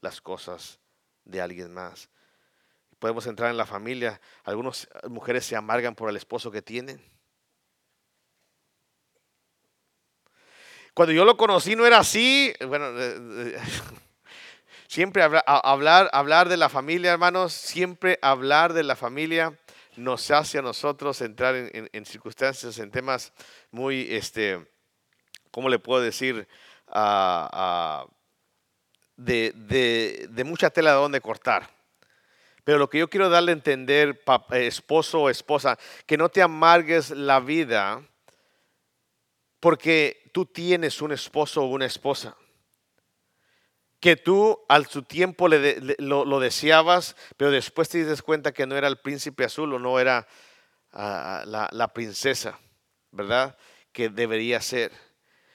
las 0.00 0.22
cosas 0.22 0.78
de 1.26 1.42
alguien 1.42 1.74
más. 1.74 2.08
Podemos 2.98 3.26
entrar 3.26 3.50
en 3.50 3.58
la 3.58 3.66
familia, 3.66 4.18
algunas 4.44 4.88
mujeres 5.10 5.44
se 5.44 5.56
amargan 5.56 5.94
por 5.94 6.08
el 6.08 6.16
esposo 6.16 6.50
que 6.50 6.62
tienen 6.62 7.13
Cuando 10.94 11.12
yo 11.12 11.24
lo 11.24 11.36
conocí 11.36 11.74
no 11.74 11.84
era 11.84 11.98
así. 11.98 12.54
Bueno, 12.68 12.92
siempre 14.86 15.24
hablar, 15.24 16.08
hablar 16.12 16.48
de 16.48 16.56
la 16.56 16.68
familia, 16.68 17.12
hermanos, 17.12 17.52
siempre 17.52 18.20
hablar 18.22 18.72
de 18.72 18.84
la 18.84 18.94
familia 18.94 19.58
nos 19.96 20.30
hace 20.30 20.58
a 20.58 20.62
nosotros 20.62 21.20
entrar 21.20 21.54
en, 21.56 22.06
circunstancias, 22.06 22.78
en 22.78 22.90
temas 22.90 23.32
muy, 23.70 24.08
este, 24.14 24.64
¿cómo 25.50 25.68
le 25.68 25.78
puedo 25.80 26.00
decir? 26.00 26.46
de, 29.16 29.52
de, 30.28 30.44
mucha 30.44 30.70
tela 30.70 30.90
de 30.90 30.96
donde 30.96 31.20
cortar. 31.20 31.68
Pero 32.62 32.78
lo 32.78 32.88
que 32.88 32.98
yo 32.98 33.10
quiero 33.10 33.28
darle 33.28 33.50
a 33.50 33.54
entender, 33.54 34.22
esposo 34.52 35.22
o 35.22 35.30
esposa, 35.30 35.76
que 36.06 36.16
no 36.16 36.28
te 36.28 36.40
amargues 36.40 37.10
la 37.10 37.40
vida 37.40 38.00
porque 39.60 40.23
tú 40.34 40.46
tienes 40.46 41.00
un 41.00 41.12
esposo 41.12 41.62
o 41.62 41.66
una 41.66 41.86
esposa 41.86 42.36
que 44.00 44.16
tú 44.16 44.58
al 44.68 44.86
su 44.86 45.04
tiempo 45.04 45.46
le, 45.46 45.96
lo, 45.98 46.40
deseabas, 46.40 47.14
pero 47.36 47.52
después 47.52 47.88
te 47.88 47.98
dices 47.98 48.20
cuenta 48.20 48.50
que 48.50 48.66
no 48.66 48.76
era 48.76 48.88
el 48.88 48.98
príncipe 48.98 49.44
azul 49.44 49.72
o 49.72 49.78
no 49.78 50.00
era 50.00 50.26
ah, 50.90 51.44
la, 51.46 51.68
la 51.70 51.94
princesa, 51.94 52.58
¿verdad? 53.12 53.56
Que 53.92 54.08
debería 54.08 54.60
ser. 54.60 54.90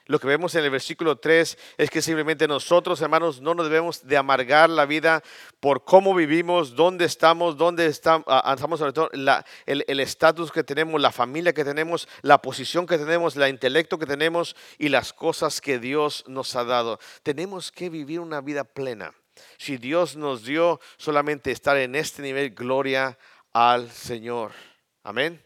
Lo 0.10 0.20
que 0.20 0.26
vemos 0.26 0.56
en 0.56 0.64
el 0.64 0.72
versículo 0.72 1.20
3 1.20 1.56
es 1.78 1.90
que 1.92 2.02
simplemente 2.02 2.48
nosotros, 2.48 3.00
hermanos, 3.00 3.42
no 3.42 3.54
nos 3.54 3.70
debemos 3.70 4.08
de 4.08 4.18
amargar 4.18 4.68
la 4.68 4.88
vida 4.88 5.22
por 5.60 5.86
cómo 5.86 6.16
vivimos, 6.16 6.76
dónde 6.76 7.06
estamos, 7.06 7.58
dónde 7.58 7.86
estamos, 7.86 8.26
estamos 8.52 8.80
sobre 8.80 8.94
todo 8.94 9.12
el 9.14 10.00
estatus 10.00 10.52
que 10.52 10.64
tenemos, 10.64 11.00
la 11.00 11.12
familia 11.12 11.54
que 11.54 11.64
tenemos, 11.64 12.08
la 12.24 12.42
posición 12.42 12.88
que 12.88 12.98
tenemos, 12.98 13.38
el 13.38 13.50
intelecto 13.50 14.00
que 14.00 14.08
tenemos 14.08 14.56
y 14.80 14.90
las 14.90 15.14
cosas 15.14 15.62
que 15.62 15.78
Dios 15.78 16.24
nos 16.26 16.56
ha 16.56 16.64
dado. 16.64 17.00
Tenemos 17.22 17.72
que 17.72 17.92
vivir 17.92 18.20
una 18.20 18.42
vida 18.42 18.64
plena. 18.64 19.14
Si 19.60 19.78
Dios 19.78 20.16
nos 20.16 20.44
dio 20.44 20.80
solamente 20.98 21.52
estar 21.52 21.78
en 21.78 21.94
este 21.94 22.24
nivel, 22.24 22.50
gloria 22.50 23.20
al 23.54 23.92
Señor. 23.92 24.54
Amén. 25.04 25.40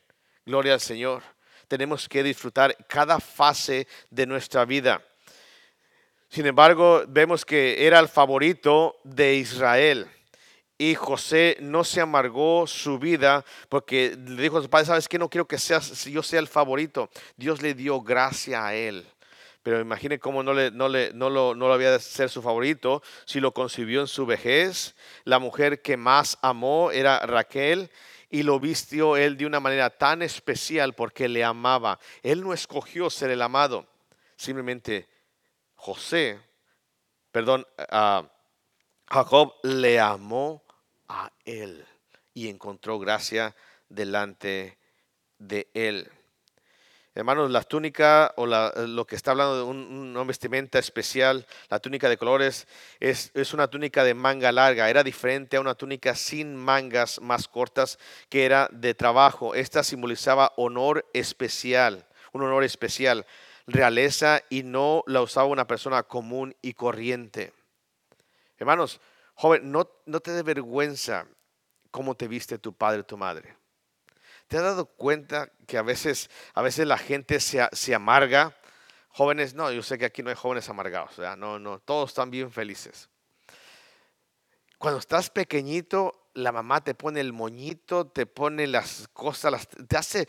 Gloria 0.45 0.75
al 0.75 0.79
Señor 0.79 1.32
tenemos 1.73 2.07
que 2.07 2.21
disfrutar 2.21 2.77
cada 2.87 3.19
fase 3.19 3.87
de 4.11 4.27
nuestra 4.27 4.63
vida. 4.63 5.01
Sin 6.29 6.45
embargo, 6.45 7.03
vemos 7.07 7.43
que 7.43 7.87
era 7.87 7.97
el 7.97 8.07
favorito 8.07 8.99
de 9.03 9.37
Israel. 9.37 10.07
Y 10.77 10.93
José 10.93 11.57
no 11.61 11.83
se 11.83 11.99
amargó 11.99 12.67
su 12.67 12.99
vida 12.99 13.43
porque 13.69 14.15
le 14.15 14.43
dijo 14.43 14.59
a 14.59 14.61
su 14.61 14.69
padre, 14.69 14.85
¿sabes 14.85 15.07
qué? 15.07 15.17
No 15.17 15.31
quiero 15.31 15.47
que 15.47 15.57
seas, 15.57 16.05
yo 16.05 16.21
sea 16.21 16.39
el 16.39 16.47
favorito. 16.47 17.09
Dios 17.37 17.63
le 17.63 17.73
dio 17.73 18.01
gracia 18.01 18.67
a 18.67 18.75
él. 18.75 19.07
Pero 19.63 19.79
imagine 19.79 20.19
cómo 20.19 20.43
no, 20.43 20.53
le, 20.53 20.69
no, 20.69 20.87
le, 20.87 21.11
no, 21.13 21.31
lo, 21.31 21.55
no 21.55 21.69
lo 21.69 21.73
había 21.73 21.89
de 21.89 21.99
ser 21.99 22.29
su 22.29 22.43
favorito 22.43 23.01
si 23.25 23.39
lo 23.39 23.51
concibió 23.51 24.01
en 24.01 24.07
su 24.07 24.27
vejez. 24.27 24.93
La 25.23 25.39
mujer 25.39 25.81
que 25.81 25.97
más 25.97 26.37
amó 26.43 26.91
era 26.91 27.25
Raquel 27.25 27.89
y 28.33 28.41
lo 28.41 28.59
vistió 28.59 29.15
él 29.15 29.37
de 29.37 29.45
una 29.45 29.59
manera 29.59 29.91
tan 29.91 30.23
especial 30.23 30.95
porque 30.95 31.29
le 31.29 31.43
amaba. 31.43 31.99
Él 32.23 32.41
no 32.41 32.51
escogió 32.51 33.11
ser 33.11 33.29
el 33.29 33.43
amado, 33.43 33.85
simplemente 34.35 35.07
José, 35.75 36.41
perdón, 37.31 37.67
a 37.77 38.27
Jacob 39.07 39.53
le 39.61 39.99
amó 39.99 40.63
a 41.07 41.31
él 41.45 41.85
y 42.33 42.47
encontró 42.47 42.97
gracia 42.97 43.55
delante 43.87 44.79
de 45.37 45.69
él. 45.75 46.11
Hermanos, 47.15 47.51
la 47.51 47.61
túnica 47.61 48.33
o 48.37 48.47
lo 48.47 49.05
que 49.05 49.15
está 49.15 49.31
hablando 49.31 49.57
de 49.57 49.63
una 49.63 50.23
vestimenta 50.23 50.79
especial, 50.79 51.45
la 51.69 51.79
túnica 51.79 52.09
de 52.09 52.17
colores, 52.17 52.67
es, 52.99 53.29
es, 53.35 53.53
una 53.53 53.67
túnica 53.67 54.03
de 54.03 54.15
manga 54.15 54.51
larga. 54.51 54.89
Era 54.89 55.03
diferente 55.03 55.57
a 55.57 55.61
una 55.61 55.75
túnica 55.75 56.15
sin 56.15 56.55
mangas 56.55 57.21
más 57.21 57.47
cortas 57.47 57.99
que 58.29 58.45
era 58.45 58.67
de 58.71 58.95
trabajo. 58.95 59.53
Esta 59.53 59.83
simbolizaba 59.83 60.53
honor 60.57 61.05
especial, 61.13 62.07
un 62.31 62.41
honor 62.41 62.63
especial, 62.63 63.27
realeza 63.67 64.41
y 64.49 64.63
no 64.63 65.03
la 65.05 65.21
usaba 65.21 65.45
una 65.45 65.67
persona 65.67 66.01
común 66.01 66.55
y 66.63 66.73
corriente. 66.73 67.53
Hermanos, 68.57 68.99
joven, 69.35 69.71
no, 69.71 69.87
no 70.07 70.19
te 70.19 70.31
dé 70.31 70.41
vergüenza 70.41 71.27
cómo 71.91 72.15
te 72.15 72.27
viste 72.27 72.57
tu 72.57 72.73
padre 72.73 73.01
o 73.01 73.05
tu 73.05 73.17
madre. 73.17 73.62
¿Te 74.53 74.59
has 74.59 74.65
dado 74.65 74.85
cuenta 74.85 75.51
que 75.65 75.79
a 75.79 75.81
veces, 75.81 76.29
a 76.53 76.61
veces 76.61 76.85
la 76.85 76.99
gente 76.99 77.39
se, 77.39 77.67
se 77.71 77.95
amarga? 77.95 78.55
Jóvenes, 79.09 79.55
no, 79.55 79.71
yo 79.71 79.81
sé 79.81 79.97
que 79.97 80.05
aquí 80.05 80.21
no 80.21 80.29
hay 80.29 80.35
jóvenes 80.35 80.69
amargados, 80.69 81.17
no, 81.39 81.57
no, 81.57 81.79
todos 81.79 82.11
están 82.11 82.29
bien 82.29 82.51
felices. 82.51 83.09
Cuando 84.77 84.99
estás 84.99 85.31
pequeñito, 85.31 86.29
la 86.35 86.51
mamá 86.51 86.83
te 86.83 86.93
pone 86.93 87.19
el 87.19 87.33
moñito, 87.33 88.05
te 88.05 88.27
pone 88.27 88.67
las 88.67 89.07
cosas, 89.11 89.67
te, 89.87 89.97
hace, 89.97 90.27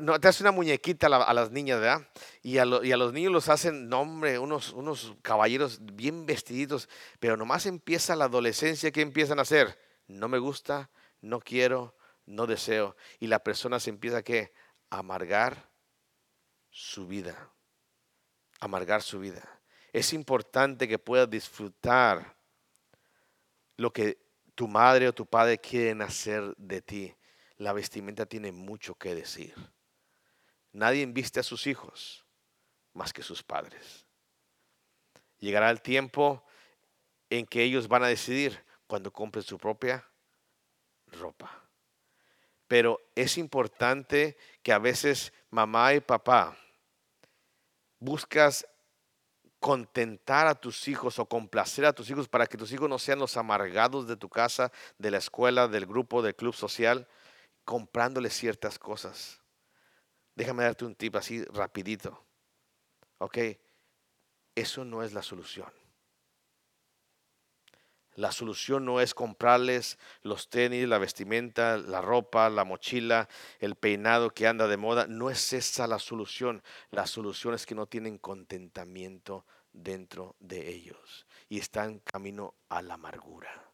no, 0.00 0.18
te 0.18 0.28
hace 0.28 0.42
una 0.42 0.52
muñequita 0.52 1.08
a, 1.08 1.34
las 1.34 1.50
niñas, 1.50 1.78
¿verdad? 1.78 2.08
Y 2.42 2.56
a, 2.56 2.64
y 2.82 2.92
a, 2.92 2.96
los 2.96 3.12
niños 3.12 3.30
los 3.30 3.50
hacen, 3.50 3.90
no 3.90 4.00
hombre, 4.00 4.38
unos, 4.38 4.72
unos 4.72 5.12
caballeros 5.20 5.80
bien 5.82 6.24
vestiditos, 6.24 6.88
pero 7.20 7.36
nomás 7.36 7.66
empieza 7.66 8.16
la 8.16 8.24
adolescencia, 8.24 8.90
¿qué 8.90 9.02
empiezan 9.02 9.38
a 9.38 9.42
hacer? 9.42 9.78
No 10.06 10.28
me 10.28 10.38
gusta, 10.38 10.88
no 11.20 11.40
quiero, 11.40 11.94
no 12.26 12.46
deseo. 12.46 12.96
Y 13.18 13.28
la 13.28 13.42
persona 13.42 13.80
se 13.80 13.90
empieza 13.90 14.18
a 14.18 14.98
amargar 14.98 15.70
su 16.70 17.06
vida. 17.06 17.50
Amargar 18.60 19.02
su 19.02 19.18
vida. 19.20 19.60
Es 19.92 20.12
importante 20.12 20.86
que 20.86 20.98
puedas 20.98 21.30
disfrutar 21.30 22.36
lo 23.76 23.92
que 23.92 24.18
tu 24.54 24.68
madre 24.68 25.08
o 25.08 25.14
tu 25.14 25.26
padre 25.26 25.58
quieren 25.58 26.02
hacer 26.02 26.54
de 26.56 26.82
ti. 26.82 27.14
La 27.56 27.72
vestimenta 27.72 28.26
tiene 28.26 28.52
mucho 28.52 28.94
que 28.94 29.14
decir. 29.14 29.54
Nadie 30.72 31.06
viste 31.06 31.40
a 31.40 31.42
sus 31.42 31.66
hijos 31.66 32.26
más 32.92 33.12
que 33.12 33.22
sus 33.22 33.42
padres. 33.42 34.06
Llegará 35.38 35.70
el 35.70 35.80
tiempo 35.80 36.44
en 37.30 37.46
que 37.46 37.62
ellos 37.62 37.88
van 37.88 38.04
a 38.04 38.08
decidir 38.08 38.64
cuando 38.86 39.12
compren 39.12 39.44
su 39.44 39.58
propia 39.58 40.06
ropa. 41.06 41.65
Pero 42.68 43.00
es 43.14 43.38
importante 43.38 44.36
que 44.62 44.72
a 44.72 44.78
veces 44.78 45.32
mamá 45.50 45.94
y 45.94 46.00
papá 46.00 46.56
buscas 47.98 48.66
contentar 49.60 50.46
a 50.46 50.54
tus 50.54 50.86
hijos 50.88 51.18
o 51.18 51.26
complacer 51.26 51.86
a 51.86 51.92
tus 51.92 52.10
hijos 52.10 52.28
para 52.28 52.46
que 52.46 52.56
tus 52.56 52.72
hijos 52.72 52.88
no 52.88 52.98
sean 52.98 53.18
los 53.18 53.36
amargados 53.36 54.06
de 54.06 54.16
tu 54.16 54.28
casa, 54.28 54.70
de 54.98 55.10
la 55.10 55.18
escuela, 55.18 55.66
del 55.68 55.86
grupo, 55.86 56.22
del 56.22 56.36
club 56.36 56.54
social, 56.54 57.08
comprándoles 57.64 58.34
ciertas 58.34 58.78
cosas. 58.78 59.40
Déjame 60.34 60.64
darte 60.64 60.84
un 60.84 60.94
tip 60.94 61.16
así 61.16 61.44
rapidito. 61.46 62.22
¿Ok? 63.18 63.38
Eso 64.54 64.84
no 64.84 65.02
es 65.02 65.12
la 65.12 65.22
solución. 65.22 65.72
La 68.16 68.32
solución 68.32 68.86
no 68.86 69.02
es 69.02 69.12
comprarles 69.12 69.98
los 70.22 70.48
tenis, 70.48 70.88
la 70.88 70.96
vestimenta, 70.96 71.76
la 71.76 72.00
ropa, 72.00 72.48
la 72.48 72.64
mochila, 72.64 73.28
el 73.58 73.74
peinado 73.76 74.30
que 74.30 74.46
anda 74.46 74.66
de 74.66 74.78
moda. 74.78 75.06
No 75.06 75.28
es 75.28 75.52
esa 75.52 75.86
la 75.86 75.98
solución. 75.98 76.62
La 76.90 77.06
solución 77.06 77.52
es 77.52 77.66
que 77.66 77.74
no 77.74 77.86
tienen 77.86 78.16
contentamiento 78.16 79.44
dentro 79.70 80.34
de 80.40 80.66
ellos 80.70 81.26
y 81.50 81.58
están 81.58 81.98
camino 81.98 82.54
a 82.70 82.80
la 82.80 82.94
amargura. 82.94 83.70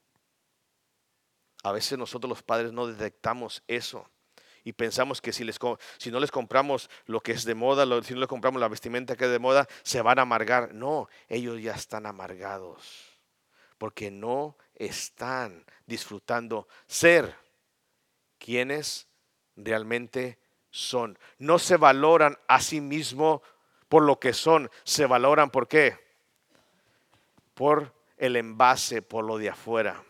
A 1.63 1.71
veces 1.71 1.97
nosotros 1.97 2.29
los 2.29 2.43
padres 2.43 2.73
no 2.73 2.89
detectamos 2.89 3.63
eso 3.69 4.11
y 4.65 4.73
pensamos 4.73 5.21
que 5.21 5.33
si, 5.33 5.49
si 5.99 6.11
no 6.11 6.19
les 6.19 6.33
compramos 6.33 6.91
lo 7.07 7.21
que 7.21 7.31
es 7.31 7.45
de 7.45 7.55
moda, 7.55 7.85
si 8.03 8.15
no 8.15 8.19
les 8.19 8.29
compramos 8.29 8.61
la 8.61 8.67
vestimenta 8.67 9.15
que 9.15 9.27
es 9.27 9.31
de 9.31 9.39
moda, 9.39 9.69
se 9.85 10.03
van 10.03 10.19
a 10.19 10.23
amargar. 10.23 10.75
No, 10.75 11.09
ellos 11.29 11.63
ya 11.63 11.75
están 11.75 12.07
amargados 12.07 13.12
porque 13.83 14.13
no 14.13 14.57
están 14.77 15.65
disfrutando 15.87 16.69
ser 16.87 17.35
quienes 18.39 19.09
realmente 19.57 20.39
son. 20.71 21.19
No 21.39 21.59
se 21.59 21.77
valoran 21.79 22.39
a 22.47 22.61
sí 22.61 22.81
mismos 22.81 23.41
por 23.89 24.05
lo 24.05 24.21
que 24.21 24.35
son, 24.35 24.71
se 24.85 25.07
valoran 25.07 25.51
por 25.51 25.67
qué? 25.67 25.99
Por 27.55 27.93
el 28.19 28.37
envase, 28.37 29.03
por 29.03 29.25
lo 29.25 29.37
de 29.37 29.49
afuera. 29.49 30.01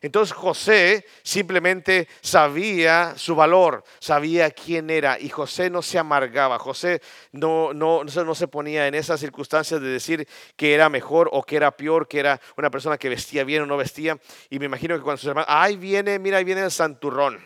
Entonces 0.00 0.36
José 0.36 1.06
simplemente 1.22 2.08
sabía 2.20 3.14
su 3.16 3.34
valor, 3.34 3.84
sabía 4.00 4.50
quién 4.50 4.90
era 4.90 5.18
y 5.18 5.30
José 5.30 5.70
no 5.70 5.80
se 5.80 5.98
amargaba, 5.98 6.58
José 6.58 7.00
no, 7.32 7.72
no, 7.72 8.04
no, 8.04 8.34
se 8.34 8.48
ponía 8.48 8.86
en 8.86 8.94
esas 8.94 9.20
circunstancias 9.20 9.80
de 9.80 9.88
decir 9.88 10.28
que 10.56 10.74
era 10.74 10.90
mejor 10.90 11.30
o 11.32 11.42
que 11.42 11.56
era 11.56 11.74
peor, 11.74 12.06
que 12.06 12.20
era 12.20 12.40
una 12.56 12.70
persona 12.70 12.98
que 12.98 13.08
vestía 13.08 13.44
bien 13.44 13.62
o 13.62 13.66
no 13.66 13.78
vestía. 13.78 14.18
Y 14.50 14.58
me 14.58 14.66
imagino 14.66 14.94
que 14.96 15.02
cuando 15.02 15.18
sus 15.18 15.28
hermanos, 15.28 15.48
ahí 15.48 15.76
viene, 15.76 16.18
mira, 16.18 16.36
ahí 16.36 16.44
viene 16.44 16.62
el 16.62 16.70
santurrón. 16.70 17.42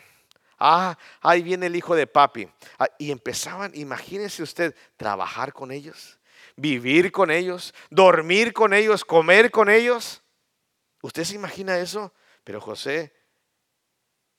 Ah, 0.58 0.98
ahí 1.20 1.42
viene 1.42 1.66
el 1.66 1.76
hijo 1.76 1.94
de 1.94 2.08
papi. 2.08 2.48
Ah, 2.78 2.88
y 2.98 3.12
empezaban, 3.12 3.70
imagínese 3.74 4.42
usted, 4.42 4.74
trabajar 4.96 5.52
con 5.52 5.70
ellos, 5.70 6.18
vivir 6.56 7.12
con 7.12 7.30
ellos, 7.30 7.72
dormir 7.90 8.52
con 8.52 8.72
ellos, 8.72 9.04
comer 9.04 9.52
con 9.52 9.70
ellos. 9.70 10.22
¿Usted 11.02 11.22
se 11.22 11.36
imagina 11.36 11.78
eso? 11.78 12.12
Pero 12.48 12.62
José 12.62 13.12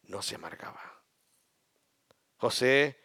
no 0.06 0.24
se 0.24 0.34
amargaba. 0.34 0.82
José 2.38 3.00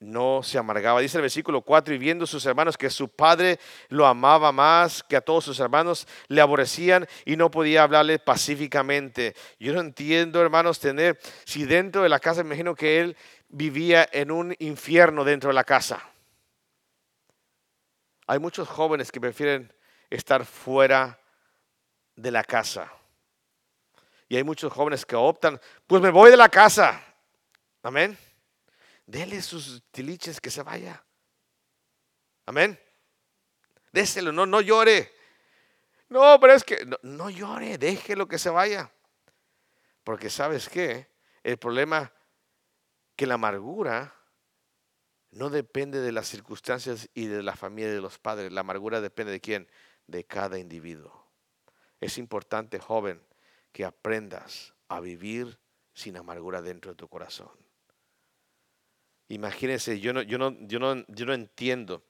no 0.00 0.42
se 0.42 0.58
amargaba. 0.58 1.00
Dice 1.00 1.18
el 1.18 1.22
versículo 1.22 1.62
4, 1.62 1.94
y 1.94 1.98
viendo 1.98 2.26
sus 2.26 2.44
hermanos 2.44 2.76
que 2.76 2.90
su 2.90 3.08
padre 3.08 3.60
lo 3.88 4.04
amaba 4.04 4.50
más 4.50 5.04
que 5.04 5.14
a 5.14 5.20
todos 5.20 5.44
sus 5.44 5.60
hermanos, 5.60 6.08
le 6.26 6.40
aborrecían 6.40 7.06
y 7.24 7.36
no 7.36 7.52
podía 7.52 7.84
hablarle 7.84 8.18
pacíficamente. 8.18 9.36
Yo 9.60 9.74
no 9.74 9.80
entiendo, 9.80 10.42
hermanos, 10.42 10.80
tener, 10.80 11.20
si 11.44 11.64
dentro 11.64 12.02
de 12.02 12.08
la 12.08 12.18
casa, 12.18 12.40
imagino 12.40 12.74
que 12.74 12.98
él 12.98 13.16
vivía 13.48 14.08
en 14.10 14.32
un 14.32 14.56
infierno 14.58 15.22
dentro 15.22 15.50
de 15.50 15.54
la 15.54 15.62
casa. 15.62 16.02
Hay 18.26 18.40
muchos 18.40 18.68
jóvenes 18.68 19.12
que 19.12 19.20
prefieren 19.20 19.72
estar 20.10 20.44
fuera 20.44 21.20
de 22.16 22.32
la 22.32 22.42
casa. 22.42 22.92
Y 24.32 24.36
hay 24.36 24.44
muchos 24.44 24.72
jóvenes 24.72 25.04
que 25.04 25.14
optan, 25.14 25.60
pues 25.86 26.00
me 26.00 26.08
voy 26.08 26.30
de 26.30 26.38
la 26.38 26.48
casa. 26.48 27.04
Amén. 27.82 28.16
Dele 29.04 29.42
sus 29.42 29.82
tiliches 29.90 30.40
que 30.40 30.48
se 30.48 30.62
vaya. 30.62 31.04
Amén. 32.46 32.80
Déselo, 33.92 34.32
no, 34.32 34.46
no 34.46 34.62
llore. 34.62 35.12
No, 36.08 36.40
pero 36.40 36.54
es 36.54 36.64
que 36.64 36.82
no, 37.02 37.28
llore, 37.28 37.76
déjelo 37.76 38.26
que 38.26 38.38
se 38.38 38.48
vaya. 38.48 38.90
Porque 40.02 40.30
sabes 40.30 40.66
qué, 40.66 41.10
el 41.42 41.58
problema 41.58 42.10
que 43.14 43.26
la 43.26 43.34
amargura 43.34 44.14
no 45.30 45.50
depende 45.50 46.00
de 46.00 46.10
las 46.10 46.26
circunstancias 46.26 47.10
y 47.12 47.26
de 47.26 47.42
la 47.42 47.54
familia 47.54 47.92
de 47.92 48.00
los 48.00 48.18
padres. 48.18 48.50
La 48.50 48.62
amargura 48.62 49.02
depende 49.02 49.30
de 49.30 49.42
quién? 49.42 49.68
De 50.06 50.24
cada 50.24 50.58
individuo. 50.58 51.30
Es 52.00 52.16
importante, 52.16 52.78
joven, 52.78 53.22
que 53.72 53.84
aprendas 53.84 54.74
a 54.88 55.00
vivir 55.00 55.58
sin 55.94 56.16
amargura 56.16 56.62
dentro 56.62 56.92
de 56.92 56.96
tu 56.96 57.08
corazón. 57.08 57.50
Imagínense, 59.28 59.98
yo 59.98 60.12
no, 60.12 60.22
yo 60.22 60.38
no, 60.38 60.54
yo 60.60 60.78
no, 60.78 61.04
yo 61.08 61.26
no 61.26 61.32
entiendo. 61.32 62.04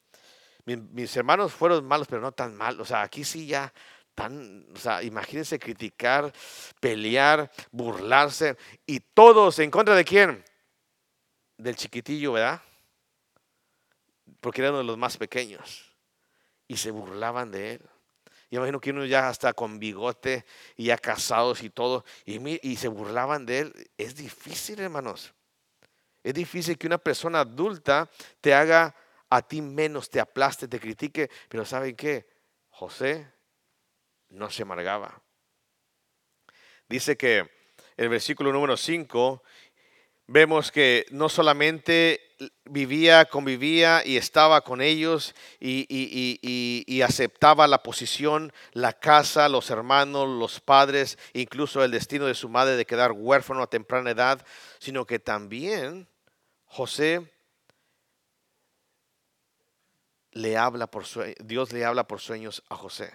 Mis, 0.65 1.17
hermanos 1.17 1.53
fueron 1.53 1.85
malos, 1.85 2.09
pero 2.09 2.21
no 2.21 2.33
tan 2.33 2.57
malos. 2.57 2.81
O 2.81 2.85
sea, 2.85 3.03
aquí 3.03 3.25
sí 3.25 3.47
ya 3.47 3.73
tan, 4.15 4.67
o 4.75 4.79
sea, 4.79 5.03
imagínense 5.03 5.59
criticar, 5.59 6.33
pelear, 6.81 7.51
burlarse 7.71 8.57
y 8.87 9.01
todos 9.01 9.59
en 9.61 9.71
contra 9.71 9.95
de 9.95 10.05
quién? 10.05 10.45
Del 11.57 11.77
chiquitillo, 11.77 12.33
¿verdad? 12.33 12.61
Porque 14.41 14.61
era 14.61 14.71
uno 14.71 14.79
de 14.79 14.85
los 14.85 14.99
más 14.99 15.17
pequeños 15.17 15.93
y 16.67 16.77
se 16.77 16.91
burlaban 16.91 17.51
de 17.51 17.75
él. 17.75 17.92
Yo 18.53 18.59
imagino 18.59 18.81
que 18.81 18.91
uno 18.91 19.07
ya 19.07 19.31
hasta 19.31 19.55
con 19.55 19.79
bigote 19.79 20.45
y 20.77 20.85
ya 20.85 20.99
casados 20.99 21.63
y 21.63 21.71
todo, 21.71 22.05
y, 22.27 22.69
y 22.69 22.77
se 22.77 22.89
burlaban 22.89 23.47
de 23.47 23.61
él. 23.61 23.91
Es 23.97 24.15
difícil, 24.15 24.79
hermanos. 24.79 25.33
Es 26.23 26.35
difícil 26.35 26.77
que 26.77 26.87
una 26.87 26.99
persona 26.99 27.41
adulta 27.41 28.11
te 28.43 28.53
haga 28.53 28.95
a 29.31 29.41
ti 29.41 29.63
menos, 29.63 30.11
te 30.11 30.21
aplaste, 30.21 30.69
te 30.69 30.79
critique, 30.79 31.31
pero 31.49 31.65
¿saben 31.65 31.97
qué? 31.97 32.29
José 32.69 33.33
no 34.29 34.51
se 34.51 34.65
amargaba. 34.65 35.23
Dice 36.91 37.17
que 37.17 37.51
el 37.97 38.11
versículo 38.11 38.53
número 38.53 38.77
5 38.77 39.43
vemos 40.27 40.71
que 40.71 41.07
no 41.11 41.29
solamente 41.29 42.33
vivía, 42.65 43.25
convivía 43.27 44.03
y 44.05 44.17
estaba 44.17 44.63
con 44.63 44.81
ellos 44.81 45.35
y, 45.61 47.03
aceptaba 47.03 47.67
la 47.67 47.83
posición, 47.83 48.53
la 48.73 48.93
casa, 48.93 49.49
los 49.49 49.71
hermanos, 49.71 50.29
los 50.29 50.61
padres, 50.61 51.19
incluso 51.33 51.85
el 51.85 51.91
destino 51.91 52.27
de 52.27 52.35
su 52.35 52.49
madre 52.49 52.77
de 52.77 52.87
quedar 52.87 53.13
huérfano 53.13 53.63
a 53.63 53.71
temprana 53.71 54.11
edad, 54.11 54.45
sino 54.79 55.05
que 55.05 55.19
también 55.19 56.09
José 56.65 57.33
le 60.33 60.57
habla 60.57 60.87
por 60.87 61.05
Dios 61.45 61.73
le 61.73 61.85
habla 61.85 62.09
por 62.09 62.21
sueños 62.21 62.63
a 62.69 62.77
José. 62.77 63.13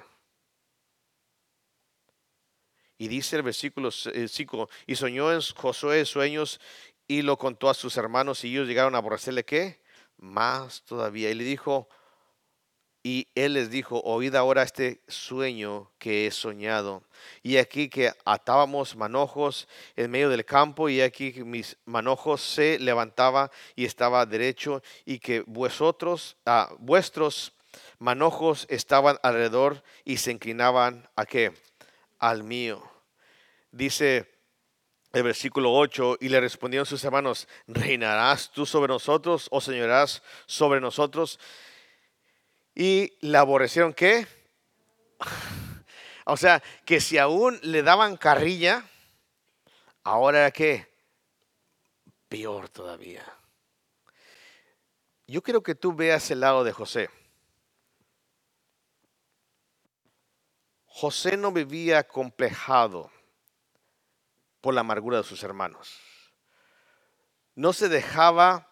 Y 3.00 3.08
dice 3.08 3.36
el 3.36 3.44
versículo 3.44 3.92
5, 3.92 4.70
y 4.88 4.96
soñó 4.96 5.32
en 5.32 5.42
Josué 5.42 6.04
sueños 6.06 6.60
y 7.08 7.22
lo 7.22 7.38
contó 7.38 7.70
a 7.70 7.74
sus 7.74 7.98
hermanos 7.98 8.44
y 8.44 8.50
ellos 8.50 8.68
llegaron 8.68 8.96
a 8.96 9.00
aborrecerle 9.00 9.46
qué? 9.46 9.82
Más 10.18 10.84
todavía. 10.84 11.30
Y 11.30 11.36
le 11.36 11.44
dijo, 11.44 11.88
y 13.04 13.30
él 13.36 13.54
les 13.54 13.70
dijo, 13.70 14.02
oíd 14.04 14.36
ahora 14.36 14.64
este 14.64 15.02
sueño 15.08 15.92
que 15.98 16.28
he 16.28 16.32
soñado. 16.32 17.04
Y 17.42 17.56
aquí 17.56 17.88
que 17.90 18.12
atábamos 18.26 18.98
manojos 18.98 19.70
en 19.96 20.12
medio 20.12 20.30
del 20.30 20.44
campo, 20.44 20.90
y 20.90 21.00
aquí 21.00 21.32
que 21.32 21.46
mis 21.46 21.78
manojos 21.86 22.42
se 22.42 22.78
levantaba 22.80 23.50
y 23.78 23.86
estaba 23.86 24.26
derecho, 24.26 24.84
y 25.06 25.20
que 25.20 25.42
vosotros, 25.48 26.36
ah, 26.46 26.70
vuestros 26.80 27.54
manojos 27.98 28.66
estaban 28.70 29.18
alrededor 29.24 29.84
y 30.04 30.18
se 30.18 30.32
inclinaban 30.32 31.08
a 31.16 31.26
qué? 31.26 31.54
Al 32.20 32.44
mío. 32.44 32.84
Dice 33.72 34.37
versículo 35.24 35.74
8, 35.74 36.18
y 36.20 36.30
le 36.30 36.40
respondieron 36.40 36.86
sus 36.86 37.04
hermanos, 37.04 37.48
¿reinarás 37.68 38.52
tú 38.52 38.66
sobre 38.66 38.90
nosotros 38.90 39.48
o 39.52 39.62
señorás 39.62 40.22
sobre 40.46 40.82
nosotros? 40.82 41.40
Y 42.76 43.14
la 43.22 43.40
aborrecieron 43.40 43.94
qué? 43.94 44.28
o 46.26 46.38
sea, 46.38 46.62
que 46.86 47.00
si 47.00 47.18
aún 47.18 47.60
le 47.64 47.84
daban 47.84 48.18
carrilla, 48.18 48.86
ahora 50.04 50.40
era 50.40 50.52
qué? 50.52 50.88
Peor 52.30 52.70
todavía. 52.70 53.26
Yo 55.26 55.42
quiero 55.42 55.62
que 55.64 55.76
tú 55.76 55.94
veas 55.94 56.30
el 56.32 56.42
lado 56.42 56.64
de 56.64 56.72
José. 56.72 57.10
José 60.86 61.38
no 61.38 61.52
vivía 61.52 62.08
complejado 62.08 63.12
por 64.68 64.74
la 64.74 64.82
amargura 64.82 65.20
de 65.20 65.24
sus 65.24 65.44
hermanos. 65.44 65.98
No 67.56 67.72
se 67.72 67.88
dejaba 67.88 68.70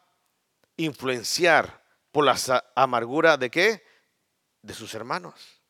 influenciar 0.75 1.85
por 2.11 2.25
la 2.25 2.35
amargura 2.75 3.37
de 3.37 3.49
qué? 3.49 3.81
de 4.61 4.73
sus 4.73 4.93
hermanos. 4.93 5.61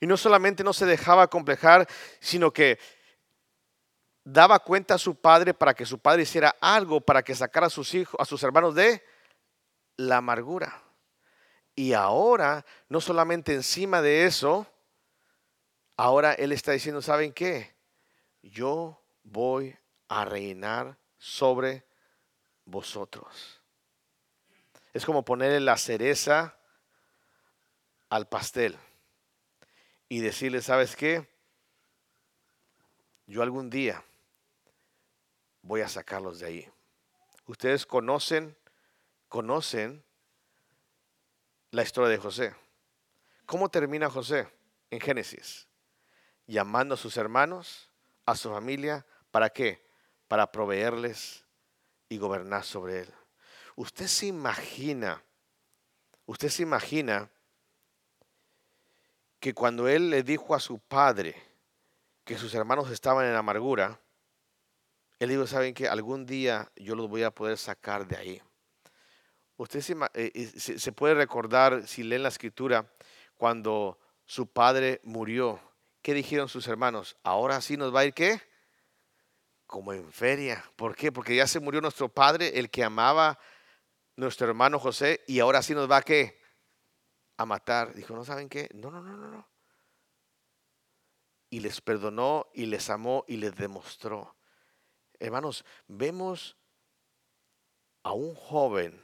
Y 0.00 0.06
no 0.06 0.16
solamente 0.16 0.64
no 0.64 0.72
se 0.72 0.86
dejaba 0.86 1.28
complejar, 1.28 1.86
sino 2.18 2.50
que 2.50 2.78
daba 4.24 4.58
cuenta 4.58 4.94
a 4.94 4.98
su 4.98 5.16
padre 5.16 5.52
para 5.52 5.74
que 5.74 5.84
su 5.84 5.98
padre 5.98 6.22
hiciera 6.22 6.56
algo 6.58 7.02
para 7.02 7.22
que 7.22 7.34
sacara 7.34 7.66
a 7.66 7.68
sus 7.68 7.92
hijos, 7.92 8.18
a 8.18 8.24
sus 8.24 8.42
hermanos 8.42 8.74
de 8.74 9.04
la 9.98 10.16
amargura. 10.16 10.82
Y 11.74 11.92
ahora, 11.92 12.64
no 12.88 13.02
solamente 13.02 13.52
encima 13.52 14.00
de 14.00 14.24
eso, 14.24 14.66
ahora 15.98 16.32
él 16.32 16.52
está 16.52 16.72
diciendo, 16.72 17.02
¿saben 17.02 17.34
qué? 17.34 17.76
Yo 18.40 19.01
voy 19.24 19.76
a 20.08 20.24
reinar 20.24 20.96
sobre 21.18 21.84
vosotros. 22.64 23.60
Es 24.92 25.04
como 25.04 25.24
ponerle 25.24 25.60
la 25.60 25.76
cereza 25.76 26.56
al 28.10 28.28
pastel 28.28 28.76
y 30.08 30.20
decirle, 30.20 30.60
¿sabes 30.60 30.94
qué? 30.96 31.26
Yo 33.26 33.42
algún 33.42 33.70
día 33.70 34.04
voy 35.62 35.80
a 35.80 35.88
sacarlos 35.88 36.40
de 36.40 36.46
ahí. 36.46 36.72
Ustedes 37.46 37.86
conocen, 37.86 38.56
conocen 39.28 40.04
la 41.70 41.82
historia 41.82 42.10
de 42.10 42.18
José. 42.18 42.54
¿Cómo 43.46 43.70
termina 43.70 44.10
José 44.10 44.48
en 44.90 45.00
Génesis? 45.00 45.66
Llamando 46.46 46.94
a 46.94 46.98
sus 46.98 47.16
hermanos, 47.16 47.88
a 48.26 48.36
su 48.36 48.50
familia, 48.50 49.06
¿para 49.32 49.50
qué? 49.50 49.84
Para 50.28 50.52
proveerles 50.52 51.44
y 52.08 52.18
gobernar 52.18 52.62
sobre 52.62 53.00
él. 53.00 53.14
Usted 53.74 54.06
se 54.06 54.26
imagina, 54.26 55.20
usted 56.26 56.48
se 56.48 56.62
imagina 56.62 57.28
que 59.40 59.54
cuando 59.54 59.88
él 59.88 60.10
le 60.10 60.22
dijo 60.22 60.54
a 60.54 60.60
su 60.60 60.78
padre 60.78 61.34
que 62.24 62.38
sus 62.38 62.54
hermanos 62.54 62.90
estaban 62.90 63.26
en 63.26 63.34
amargura, 63.34 63.98
él 65.18 65.30
dijo, 65.30 65.46
¿saben 65.46 65.74
que 65.74 65.88
Algún 65.88 66.26
día 66.26 66.70
yo 66.76 66.94
los 66.94 67.08
voy 67.08 67.22
a 67.22 67.30
poder 67.30 67.56
sacar 67.56 68.06
de 68.06 68.16
ahí. 68.16 68.42
Usted 69.56 69.82
eh, 70.14 70.52
se, 70.56 70.78
se 70.78 70.92
puede 70.92 71.14
recordar, 71.14 71.86
si 71.86 72.02
leen 72.02 72.22
la 72.22 72.28
escritura, 72.28 72.92
cuando 73.36 73.98
su 74.24 74.46
padre 74.46 75.00
murió, 75.04 75.60
¿qué 76.02 76.14
dijeron 76.14 76.48
sus 76.48 76.68
hermanos? 76.68 77.16
Ahora 77.22 77.60
sí 77.60 77.76
nos 77.76 77.94
va 77.94 78.00
a 78.00 78.04
ir 78.04 78.14
qué? 78.14 78.40
Como 79.72 79.94
en 79.94 80.12
feria. 80.12 80.62
¿Por 80.76 80.94
qué? 80.94 81.10
Porque 81.10 81.34
ya 81.34 81.46
se 81.46 81.58
murió 81.58 81.80
nuestro 81.80 82.10
padre, 82.10 82.58
el 82.58 82.68
que 82.68 82.84
amaba 82.84 83.38
nuestro 84.16 84.46
hermano 84.46 84.78
José, 84.78 85.24
y 85.26 85.40
ahora 85.40 85.62
sí 85.62 85.74
nos 85.74 85.90
va 85.90 85.96
a 85.96 86.02
qué? 86.02 86.42
a 87.38 87.46
matar. 87.46 87.94
Dijo, 87.94 88.14
¿no 88.14 88.22
saben 88.22 88.48
qué? 88.48 88.68
No, 88.74 88.90
no, 88.90 89.00
no, 89.00 89.16
no, 89.16 89.28
no. 89.28 89.48
Y 91.48 91.60
les 91.60 91.80
perdonó 91.80 92.46
y 92.52 92.66
les 92.66 92.90
amó 92.90 93.24
y 93.26 93.38
les 93.38 93.54
demostró. 93.56 94.36
Hermanos, 95.18 95.64
vemos 95.86 96.56
a 98.02 98.12
un 98.12 98.34
joven 98.34 99.02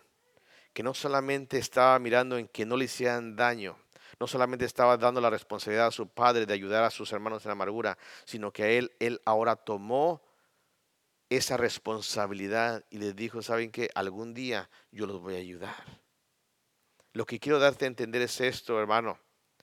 que 0.74 0.83
no 0.83 0.92
solamente 0.92 1.57
estaba 1.57 1.98
mirando 1.98 2.37
en 2.37 2.46
que 2.46 2.66
no 2.66 2.76
le 2.76 2.85
hicieran 2.85 3.37
daño, 3.37 3.78
no 4.20 4.26
solamente 4.26 4.66
estaba 4.66 4.98
dando 4.98 5.20
la 5.20 5.31
responsabilidad 5.31 5.88
a 5.88 5.92
su 5.92 6.09
padre 6.09 6.46
de 6.46 6.54
ayudar 6.54 6.85
a 6.85 6.90
sus 6.90 7.11
hermanos 7.12 7.44
en 7.44 7.52
amargura, 7.52 7.96
sino 8.24 8.52
que 8.52 8.62
a 8.62 8.68
él, 8.68 8.92
él 8.98 9.20
ahora 9.24 9.57
tomó 9.57 10.28
esa 11.31 11.57
responsabilidad 11.57 12.85
y 12.91 12.99
les 12.99 13.14
dijo, 13.14 13.43
¿saben 13.43 13.71
qué? 13.71 13.91
Algún 13.95 14.35
día 14.35 14.71
yo 14.91 15.07
los 15.07 15.21
voy 15.21 15.35
a 15.35 15.38
ayudar. 15.38 16.01
Lo 17.12 17.27
que 17.27 17.38
quiero 17.38 17.59
darte 17.59 17.85
a 17.85 17.88
entender 17.88 18.23
es 18.23 18.41
esto, 18.41 18.79
hermano, 18.79 19.19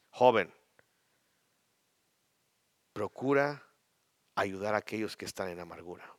joven. 0.10 0.54
Procura 2.94 3.64
ayudar 4.36 4.76
a 4.76 4.80
aquellos 4.80 5.18
que 5.18 5.26
están 5.26 5.50
en 5.50 5.60
amargura. 5.60 6.16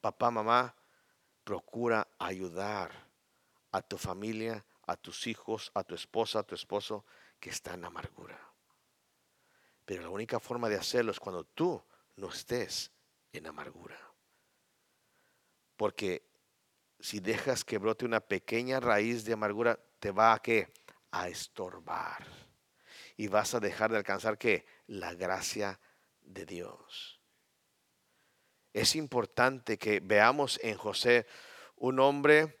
Papá, 0.00 0.30
mamá, 0.30 0.74
procura 1.44 2.08
ayudar 2.18 2.90
a 3.72 3.82
tu 3.82 3.98
familia, 3.98 4.64
a 4.86 4.96
tus 4.96 5.26
hijos, 5.26 5.70
a 5.74 5.84
tu 5.84 5.94
esposa, 5.94 6.40
a 6.40 6.42
tu 6.42 6.54
esposo 6.54 7.04
que 7.38 7.50
está 7.50 7.74
en 7.74 7.84
amargura. 7.84 8.38
Pero 9.84 10.02
la 10.02 10.08
única 10.08 10.40
forma 10.40 10.68
de 10.68 10.76
hacerlo 10.76 11.12
es 11.12 11.20
cuando 11.20 11.44
tú 11.44 11.82
no 12.16 12.30
estés 12.30 12.90
en 13.32 13.46
amargura. 13.46 13.98
Porque 15.76 16.30
si 16.98 17.20
dejas 17.20 17.64
que 17.64 17.78
brote 17.78 18.04
una 18.04 18.20
pequeña 18.20 18.80
raíz 18.80 19.24
de 19.24 19.32
amargura, 19.32 19.78
te 19.98 20.10
va 20.10 20.34
a? 20.34 20.40
A 21.12 21.28
estorbar. 21.28 22.26
Y 23.16 23.28
vas 23.28 23.54
a 23.54 23.60
dejar 23.60 23.90
de 23.90 23.96
alcanzar 23.96 24.38
qué? 24.38 24.66
La 24.86 25.14
gracia 25.14 25.80
de 26.20 26.46
Dios. 26.46 27.20
Es 28.72 28.94
importante 28.94 29.78
que 29.78 30.00
veamos 30.00 30.60
en 30.62 30.76
José 30.76 31.26
un 31.76 31.98
hombre 31.98 32.60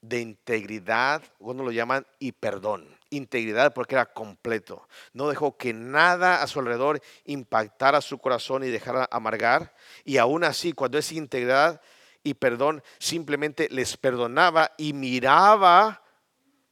de 0.00 0.20
integridad, 0.20 1.22
uno 1.38 1.64
lo 1.64 1.70
llaman 1.70 2.06
y 2.18 2.32
perdón. 2.32 2.95
Integridad 3.10 3.74
porque 3.74 3.94
era 3.94 4.06
completo. 4.06 4.88
No 5.12 5.28
dejó 5.28 5.56
que 5.56 5.72
nada 5.72 6.42
a 6.42 6.46
su 6.46 6.60
alrededor 6.60 7.00
impactara 7.24 8.00
su 8.00 8.18
corazón 8.18 8.64
y 8.64 8.68
dejara 8.68 9.08
amargar. 9.10 9.74
Y 10.04 10.18
aún 10.18 10.44
así, 10.44 10.72
cuando 10.72 10.98
es 10.98 11.12
integridad 11.12 11.80
y 12.22 12.34
perdón, 12.34 12.82
simplemente 12.98 13.68
les 13.70 13.96
perdonaba 13.96 14.72
y 14.76 14.92
miraba 14.92 16.02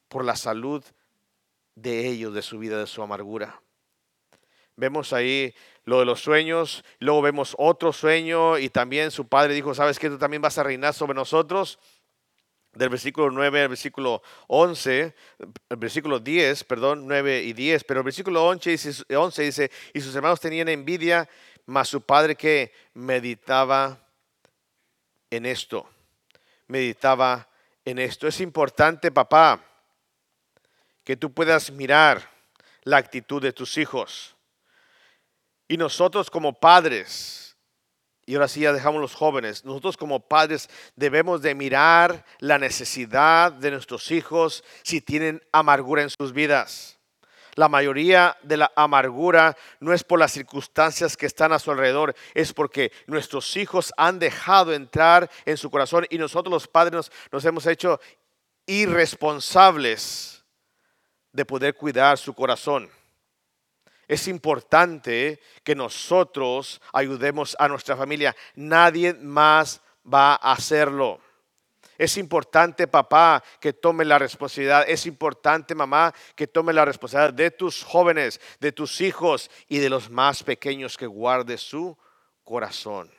por 0.09 0.25
la 0.25 0.37
salud 0.37 0.85
de 1.75 2.09
ellos, 2.09 2.35
de 2.35 2.43
su 2.43 2.59
vida, 2.59 2.79
de 2.79 2.87
su 2.87 3.03
amargura. 3.03 3.61
Vemos 4.77 5.13
ahí 5.13 5.55
lo 5.85 6.01
de 6.01 6.05
los 6.05 6.21
sueños, 6.21 6.85
luego 6.99 7.23
vemos 7.23 7.55
otro 7.59 7.93
sueño 7.93 8.59
y 8.59 8.69
también 8.71 9.11
su 9.11 9.29
padre 9.29 9.55
dijo, 9.55 9.75
¿sabes 9.75 9.99
que 9.99 10.11
tú 10.11 10.19
también 10.19 10.43
vas 10.43 10.59
a 10.59 10.65
reinar 10.65 10.95
sobre 10.95 11.15
nosotros? 11.15 11.79
Del 12.75 12.89
versículo 12.89 13.31
9 13.31 13.63
al 13.63 13.69
versículo 13.69 14.23
11, 14.49 15.15
el 15.69 15.77
versículo 15.77 16.19
10, 16.19 16.65
perdón, 16.65 17.07
9 17.07 17.43
y 17.43 17.53
10, 17.53 17.85
pero 17.85 18.01
el 18.01 18.05
versículo 18.05 18.45
11 18.47 18.71
dice, 18.71 19.15
11 19.15 19.43
dice, 19.43 19.71
y 19.93 20.01
sus 20.01 20.15
hermanos 20.15 20.41
tenían 20.41 20.69
envidia, 20.69 21.29
mas 21.67 21.89
su 21.89 22.01
padre 22.01 22.35
que 22.35 22.73
meditaba 22.95 23.99
en 25.31 25.47
esto, 25.47 25.89
meditaba 26.67 27.49
en 27.85 27.99
esto. 27.99 28.27
Es 28.27 28.41
importante, 28.41 29.11
papá, 29.11 29.65
que 31.05 31.17
tú 31.17 31.33
puedas 31.33 31.71
mirar 31.71 32.31
la 32.83 32.97
actitud 32.97 33.43
de 33.43 33.53
tus 33.53 33.79
hijos. 33.79 34.35
Y 35.69 35.77
nosotros 35.77 36.31
como 36.31 36.53
padres, 36.53 37.44
y 38.27 38.35
ahora 38.35 38.49
sí 38.49 38.61
ya 38.61 38.73
dejamos 38.73 39.01
los 39.01 39.15
jóvenes, 39.15 39.65
nosotros 39.65 39.97
como 39.97 40.21
padres 40.21 40.69
debemos 40.97 41.43
de 41.43 41.55
mirar 41.55 42.25
la 42.39 42.59
necesidad 42.59 43.53
de 43.53 43.71
nuestros 43.71 44.11
hijos 44.11 44.65
si 44.83 45.01
tienen 45.01 45.43
amargura 45.53 46.03
en 46.03 46.11
sus 46.11 46.33
vidas. 46.33 46.95
La 47.57 47.69
mayoría 47.69 48.37
de 48.43 48.57
la 48.57 48.73
amargura 48.75 49.57
no 49.79 49.93
es 49.93 50.03
por 50.03 50.19
las 50.19 50.33
circunstancias 50.33 51.17
que 51.17 51.27
están 51.27 51.53
a 51.53 51.59
su 51.59 51.71
alrededor, 51.71 52.15
es 52.35 52.53
porque 52.53 52.91
nuestros 53.07 53.57
hijos 53.57 53.93
han 53.97 54.19
dejado 54.19 54.73
entrar 54.73 55.31
en 55.45 55.57
su 55.57 55.71
corazón 55.71 56.07
y 56.11 56.19
nosotros 56.19 56.53
los 56.53 56.67
padres 56.67 57.11
nos, 57.31 57.45
hemos 57.45 57.67
hecho 57.67 58.01
irresponsables 58.67 60.45
de 61.33 61.45
poder 61.45 61.75
cuidar 61.75 62.19
su 62.19 62.35
corazón. 62.35 62.91
Es 64.09 64.29
importante 64.29 65.41
que 65.63 65.75
nosotros 65.75 66.81
ayudemos 66.93 67.57
a 67.59 67.69
nuestra 67.69 67.97
familia. 67.97 68.35
Nadie 68.55 69.15
más 69.15 69.81
va 70.13 70.35
a 70.35 70.53
hacerlo. 70.53 71.21
Es 71.97 72.17
importante, 72.17 72.89
papá, 72.89 73.43
que 73.61 73.73
tome 73.73 74.05
la 74.05 74.19
responsabilidad. 74.19 74.85
Es 74.89 75.07
importante, 75.07 75.75
mamá, 75.75 76.13
que 76.35 76.47
tome 76.47 76.73
la 76.73 76.85
responsabilidad 76.85 77.35
de 77.35 77.51
tus 77.51 77.83
jóvenes, 77.83 78.41
de 78.61 78.73
tus 78.73 79.01
hijos 79.01 79.51
y 79.69 79.79
de 79.79 79.91
los 79.91 80.11
más 80.11 80.43
pequeños 80.43 80.97
que 80.97 81.07
guarde 81.07 81.57
su 81.57 81.97
corazón. 82.43 83.13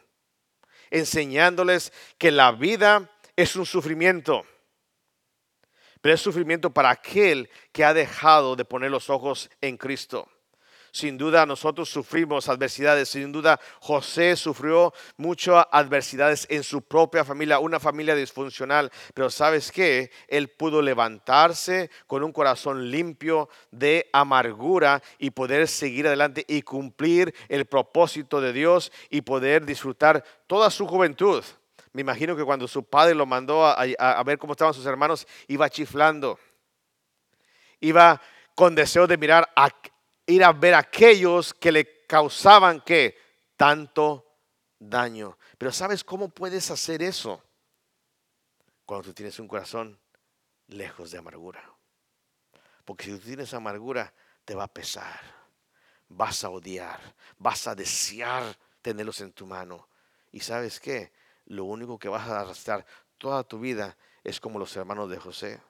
Enseñándoles 0.91 1.93
que 2.17 2.31
la 2.31 2.51
vida 2.51 3.09
es 3.35 3.55
un 3.55 3.65
sufrimiento 3.65 4.45
pero 6.05 6.13
es 6.13 6.21
sufrimiento 6.21 6.69
para 6.69 6.91
aquel 6.91 7.49
que 7.71 7.83
ha 7.83 7.91
dejado 7.91 8.55
de 8.55 8.63
poner 8.63 8.91
los 8.91 9.09
ojos 9.09 9.49
en 9.59 9.75
Cristo. 9.75 10.29
Sin 10.95 11.17
duda 11.17 11.45
nosotros 11.45 11.89
sufrimos 11.89 12.47
adversidades, 12.47 13.09
sin 13.09 13.29
duda 13.29 13.59
José 13.81 14.37
sufrió 14.37 14.93
muchas 15.17 15.67
adversidades 15.69 16.47
en 16.49 16.63
su 16.63 16.83
propia 16.83 17.25
familia, 17.25 17.59
una 17.59 17.81
familia 17.81 18.15
disfuncional, 18.15 18.89
pero 19.13 19.29
sabes 19.29 19.73
qué, 19.73 20.09
él 20.29 20.47
pudo 20.47 20.81
levantarse 20.81 21.89
con 22.07 22.23
un 22.23 22.31
corazón 22.31 22.89
limpio 22.89 23.49
de 23.71 24.09
amargura 24.13 25.03
y 25.19 25.31
poder 25.31 25.67
seguir 25.67 26.07
adelante 26.07 26.45
y 26.47 26.61
cumplir 26.61 27.35
el 27.49 27.65
propósito 27.65 28.39
de 28.39 28.53
Dios 28.53 28.89
y 29.09 29.19
poder 29.19 29.65
disfrutar 29.65 30.23
toda 30.47 30.69
su 30.69 30.87
juventud. 30.87 31.43
Me 31.91 32.03
imagino 32.03 32.37
que 32.37 32.45
cuando 32.45 32.69
su 32.69 32.85
padre 32.85 33.15
lo 33.15 33.25
mandó 33.25 33.65
a, 33.65 34.23
ver 34.23 34.37
cómo 34.37 34.53
estaban 34.53 34.73
sus 34.73 34.85
hermanos, 34.85 35.27
iba 35.49 35.69
chiflando. 35.69 36.39
Iba 37.81 38.21
con 38.55 38.75
deseo 38.75 39.07
de 39.07 39.17
mirar, 39.17 39.51
a, 39.57 39.69
ir 40.25 40.43
a 40.43 40.51
ver 40.51 40.73
a 40.73 40.79
aquellos 40.79 41.53
que 41.53 41.71
le 41.71 42.05
causaban 42.05 42.81
que 42.81 43.17
tanto 43.55 44.25
daño. 44.79 45.37
Pero 45.57 45.71
¿sabes 45.71 46.03
cómo 46.03 46.29
puedes 46.29 46.69
hacer 46.71 47.01
eso? 47.01 47.43
Cuando 48.85 49.07
tú 49.07 49.13
tienes 49.13 49.39
un 49.39 49.47
corazón 49.47 49.99
lejos 50.67 51.11
de 51.11 51.17
amargura. 51.17 51.63
Porque 52.83 53.05
si 53.05 53.11
tú 53.11 53.19
tienes 53.19 53.53
amargura, 53.53 54.13
te 54.43 54.55
va 54.55 54.65
a 54.65 54.73
pesar. 54.73 55.19
Vas 56.07 56.43
a 56.43 56.49
odiar, 56.49 56.99
vas 57.37 57.67
a 57.67 57.73
desear 57.73 58.57
tenerlos 58.81 59.21
en 59.21 59.33
tu 59.33 59.47
mano. 59.47 59.89
¿Y 60.31 60.41
sabes 60.41 60.79
qué? 60.79 61.11
lo 61.45 61.65
único 61.65 61.99
que 61.99 62.09
vas 62.09 62.27
a 62.27 62.41
arrastrar 62.41 62.85
toda 63.17 63.43
tu 63.43 63.59
vida 63.59 63.97
es 64.23 64.39
como 64.39 64.59
los 64.59 64.75
hermanos 64.75 65.09
de 65.09 65.19
José, 65.19 65.61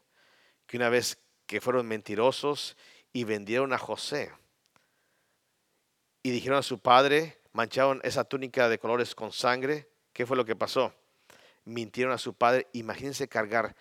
que 0.66 0.78
una 0.78 0.90
vez 0.90 1.20
que 1.46 1.62
fueron 1.62 1.88
mentirosos 1.88 2.78
y 3.14 3.24
vendieron 3.24 3.74
a 3.74 3.78
José 3.78 4.32
y 6.26 6.32
dijeron 6.32 6.58
a 6.58 6.64
su 6.64 6.80
padre, 6.80 7.40
mancharon 7.54 8.02
esa 8.04 8.24
túnica 8.24 8.68
de 8.68 8.80
colores 8.80 9.14
con 9.14 9.32
sangre, 9.32 9.88
¿qué 10.12 10.26
fue 10.26 10.36
lo 10.36 10.44
que 10.44 10.56
pasó? 10.56 10.92
Mintieron 11.66 12.12
a 12.12 12.18
su 12.18 12.34
padre, 12.34 12.66
imagínense 12.74 13.28
cargar 13.28 13.76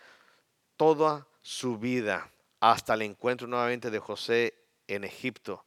toda 0.76 1.26
su 1.40 1.78
vida 1.78 2.30
hasta 2.60 2.92
el 2.92 3.00
encuentro 3.00 3.46
nuevamente 3.46 3.90
de 3.90 3.98
José 3.98 4.62
en 4.88 5.04
Egipto, 5.04 5.64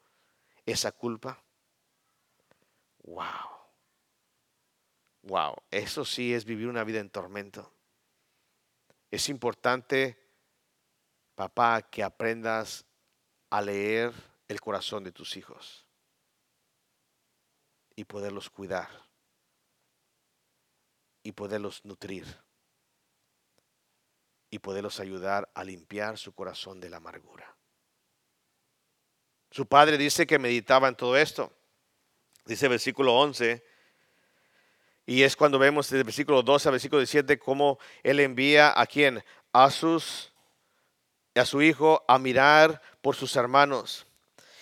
esa 0.68 0.92
culpa. 0.92 1.44
Wow. 3.06 3.26
Wow, 5.24 5.56
eso 5.72 6.06
sí 6.06 6.32
es 6.32 6.46
vivir 6.46 6.68
una 6.68 6.84
vida 6.84 7.00
en 7.00 7.10
tormento. 7.10 7.74
Es 9.10 9.30
importante, 9.30 10.16
papá, 11.34 11.82
que 11.82 12.04
aprendas 12.04 12.86
a 13.50 13.62
leer 13.64 14.14
el 14.48 14.62
corazón 14.62 15.04
de 15.04 15.12
tus 15.12 15.38
hijos 15.38 15.87
y 17.98 18.06
poderlos 18.06 18.50
cuidar 18.50 18.88
y 21.24 21.34
poderlos 21.34 21.84
nutrir 21.84 22.26
y 24.50 24.60
poderlos 24.60 25.02
ayudar 25.02 25.50
a 25.54 25.66
limpiar 25.66 26.18
su 26.18 26.32
corazón 26.32 26.80
de 26.80 26.90
la 26.90 26.98
amargura. 26.98 27.54
Su 29.52 29.66
padre 29.66 29.98
dice 29.98 30.26
que 30.26 30.40
meditaba 30.40 30.88
en 30.88 30.96
todo 30.96 31.18
esto. 31.18 31.52
Dice 32.46 32.70
versículo 32.70 33.14
11 33.20 33.62
y 35.06 35.24
es 35.24 35.36
cuando 35.36 35.60
vemos 35.60 35.88
desde 35.88 36.00
el 36.00 36.04
versículo 36.04 36.44
12 36.44 36.70
al 36.70 36.74
versículo 36.74 37.00
17 37.00 37.40
cómo 37.40 37.80
él 38.04 38.20
envía 38.22 38.80
a 38.80 38.86
quien? 38.86 39.24
A 39.52 39.70
sus 39.70 40.32
a 41.36 41.46
su 41.46 41.62
hijo 41.62 42.04
a 42.08 42.18
mirar 42.18 42.82
por 43.02 43.16
sus 43.16 43.36
hermanos. 43.36 44.07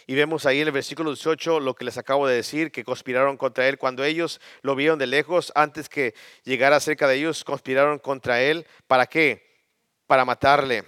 Y 0.08 0.14
vemos 0.14 0.46
ahí 0.46 0.62
en 0.62 0.68
el 0.68 0.74
versículo 0.74 1.12
18 1.12 1.60
lo 1.60 1.76
que 1.76 1.86
les 1.86 1.98
acabo 1.98 2.28
de 2.28 2.36
decir, 2.36 2.72
que 2.72 2.84
conspiraron 2.84 3.38
contra 3.38 3.68
él. 3.68 3.78
Cuando 3.78 4.04
ellos 4.04 4.40
lo 4.62 4.76
vieron 4.76 5.00
de 5.00 5.08
lejos, 5.08 5.52
antes 5.56 5.90
que 5.90 6.14
llegara 6.44 6.80
cerca 6.80 7.08
de 7.08 7.16
ellos, 7.16 7.44
conspiraron 7.44 7.98
contra 7.98 8.42
él. 8.42 8.68
¿Para 8.88 9.08
qué? 9.08 9.66
Para 10.06 10.24
matarle. 10.24 10.86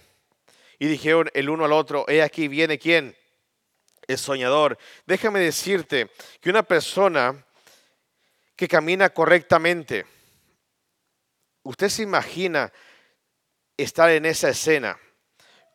Y 0.77 0.85
dijeron 0.85 1.29
el 1.33 1.49
uno 1.49 1.65
al 1.65 1.73
otro, 1.73 2.05
he 2.07 2.21
aquí 2.21 2.47
viene 2.47 2.77
quién? 2.77 3.15
El 4.05 4.19
soñador. 4.19 4.77
Déjame 5.07 5.39
decirte 5.39 6.11
que 6.39 6.51
una 6.51 6.61
persona 6.61 7.43
que 8.55 8.67
camina 8.67 9.09
correctamente. 9.09 10.05
Usted 11.63 11.89
se 11.89 12.03
imagina 12.03 12.71
estar 13.75 14.09
en 14.11 14.25
esa 14.25 14.49
escena. 14.49 14.99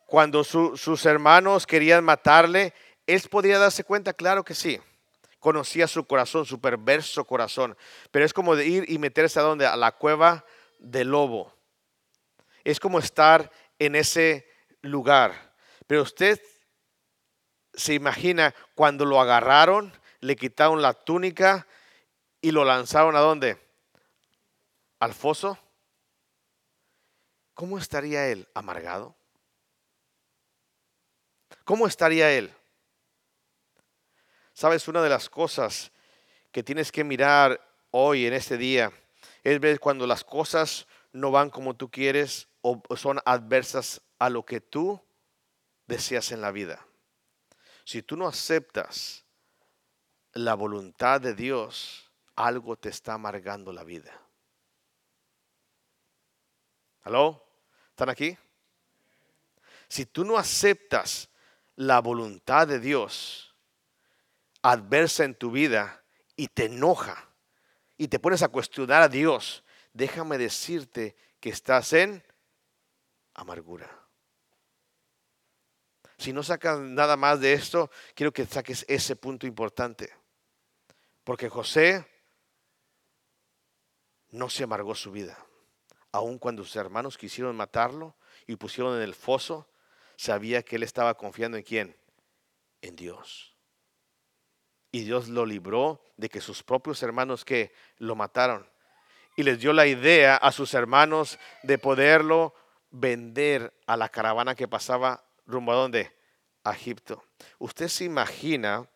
Cuando 0.05 0.43
sus 0.43 1.05
hermanos 1.05 1.65
querían 1.65 2.03
matarle, 2.03 2.73
él 3.07 3.21
podría 3.29 3.59
darse 3.59 3.83
cuenta, 3.83 4.13
claro 4.13 4.43
que 4.43 4.55
sí. 4.55 4.79
Conocía 5.39 5.87
su 5.87 6.05
corazón, 6.05 6.45
su 6.45 6.61
perverso 6.61 7.25
corazón. 7.25 7.77
Pero 8.11 8.25
es 8.25 8.33
como 8.33 8.55
de 8.55 8.65
ir 8.65 8.85
y 8.89 8.97
meterse 8.97 9.39
a 9.39 9.43
donde? 9.43 9.67
A 9.67 9.75
la 9.75 9.91
cueva 9.91 10.45
del 10.79 11.09
lobo. 11.09 11.53
Es 12.63 12.79
como 12.79 12.99
estar 12.99 13.51
en 13.77 13.95
ese 13.95 14.47
lugar. 14.81 15.53
Pero 15.85 16.01
usted 16.03 16.41
se 17.73 17.93
imagina 17.93 18.55
cuando 18.75 19.03
lo 19.03 19.19
agarraron, 19.19 19.91
le 20.21 20.35
quitaron 20.35 20.81
la 20.81 20.93
túnica, 20.93 21.67
y 22.43 22.51
lo 22.51 22.65
lanzaron 22.65 23.15
a 23.15 23.21
dónde? 23.21 23.57
Al 24.99 25.13
foso. 25.13 25.57
¿Cómo 27.53 27.77
estaría 27.77 28.27
él? 28.27 28.49
¿Amargado? 28.53 29.15
¿Cómo 31.63 31.87
estaría 31.87 32.31
él? 32.31 32.53
Sabes, 34.53 34.87
una 34.87 35.01
de 35.01 35.09
las 35.09 35.29
cosas 35.29 35.91
que 36.51 36.63
tienes 36.63 36.91
que 36.91 37.03
mirar 37.03 37.59
hoy 37.91 38.25
en 38.25 38.33
este 38.33 38.57
día 38.57 38.91
es 39.43 39.59
ver 39.59 39.79
cuando 39.79 40.05
las 40.05 40.23
cosas 40.23 40.87
no 41.11 41.31
van 41.31 41.49
como 41.49 41.75
tú 41.75 41.89
quieres 41.89 42.47
o 42.61 42.81
son 42.95 43.19
adversas 43.25 44.01
a 44.19 44.29
lo 44.29 44.45
que 44.45 44.61
tú 44.61 45.01
deseas 45.87 46.31
en 46.31 46.41
la 46.41 46.51
vida. 46.51 46.85
Si 47.83 48.01
tú 48.01 48.15
no 48.15 48.27
aceptas 48.27 49.25
la 50.33 50.53
voluntad 50.53 51.19
de 51.19 51.33
Dios, 51.33 52.11
algo 52.35 52.77
te 52.77 52.89
está 52.89 53.13
amargando 53.13 53.73
la 53.73 53.83
vida. 53.83 54.19
¿Aló? 57.03 57.43
¿Están 57.89 58.09
aquí? 58.09 58.37
Si 59.87 60.05
tú 60.05 60.23
no 60.23 60.37
aceptas 60.37 61.29
la 61.75 61.99
voluntad 61.99 62.67
de 62.67 62.79
Dios 62.79 63.52
adversa 64.63 65.25
en 65.25 65.35
tu 65.35 65.51
vida 65.51 66.03
y 66.35 66.47
te 66.47 66.65
enoja 66.65 67.29
y 67.97 68.07
te 68.07 68.17
pones 68.17 68.41
a 68.41 68.47
cuestionar 68.47 69.03
a 69.03 69.09
Dios, 69.09 69.63
déjame 69.93 70.39
decirte 70.39 71.15
que 71.39 71.49
estás 71.49 71.93
en 71.93 72.23
amargura. 73.35 73.89
Si 76.17 76.31
no 76.31 76.41
sacas 76.41 76.79
nada 76.79 77.17
más 77.17 77.39
de 77.39 77.53
esto, 77.53 77.91
quiero 78.15 78.31
que 78.31 78.45
saques 78.45 78.85
ese 78.87 79.15
punto 79.15 79.45
importante. 79.45 80.15
Porque 81.23 81.49
José 81.49 82.07
no 84.29 84.49
se 84.49 84.63
amargó 84.63 84.95
su 84.95 85.11
vida. 85.11 85.37
Aun 86.11 86.37
cuando 86.37 86.63
sus 86.63 86.75
hermanos 86.75 87.17
quisieron 87.17 87.55
matarlo 87.55 88.15
y 88.47 88.55
pusieron 88.55 88.95
en 88.95 89.01
el 89.01 89.15
foso, 89.15 89.67
sabía 90.15 90.63
que 90.63 90.77
él 90.77 90.83
estaba 90.83 91.15
confiando 91.15 91.57
en 91.57 91.63
quién? 91.63 91.97
En 92.81 92.95
Dios. 92.95 93.52
Y 94.93 95.05
Dios 95.05 95.27
lo 95.27 95.47
libró 95.47 96.05
de 96.17 96.29
que 96.29 96.39
sus 96.39 96.61
propios 96.61 97.01
hermanos 97.01 97.43
que 97.43 97.73
lo 97.97 98.15
mataron. 98.15 98.69
Y 99.35 99.41
les 99.41 99.59
dio 99.59 99.73
la 99.73 99.87
idea 99.87 100.37
a 100.37 100.51
sus 100.51 100.75
hermanos 100.75 101.39
de 101.63 101.79
poderlo 101.79 102.53
vender 102.91 103.73
a 103.87 103.97
la 103.97 104.07
caravana 104.09 104.53
que 104.53 104.67
pasaba 104.67 105.25
rumbo 105.47 105.71
a 105.71 105.75
dónde? 105.77 106.15
A 106.63 106.73
Egipto. 106.73 107.23
Usted 107.57 107.87
se 107.87 108.03
imagina, 108.03 108.87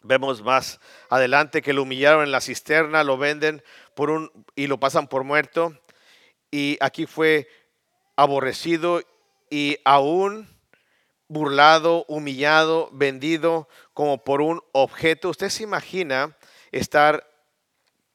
vemos 0.00 0.42
más 0.42 0.80
adelante 1.10 1.60
que 1.60 1.74
lo 1.74 1.82
humillaron 1.82 2.24
en 2.24 2.32
la 2.32 2.40
cisterna, 2.40 3.04
lo 3.04 3.18
venden 3.18 3.62
por 3.94 4.08
un 4.08 4.32
y 4.56 4.68
lo 4.68 4.80
pasan 4.80 5.06
por 5.06 5.22
muerto. 5.22 5.78
Y 6.50 6.78
aquí 6.80 7.04
fue 7.04 7.46
aborrecido 8.16 9.02
y 9.50 9.76
aún 9.84 10.48
burlado, 11.30 12.04
humillado, 12.08 12.90
vendido 12.92 13.68
como 13.94 14.24
por 14.24 14.40
un 14.40 14.60
objeto. 14.72 15.30
¿Usted 15.30 15.48
se 15.48 15.62
imagina 15.62 16.36
estar 16.72 17.24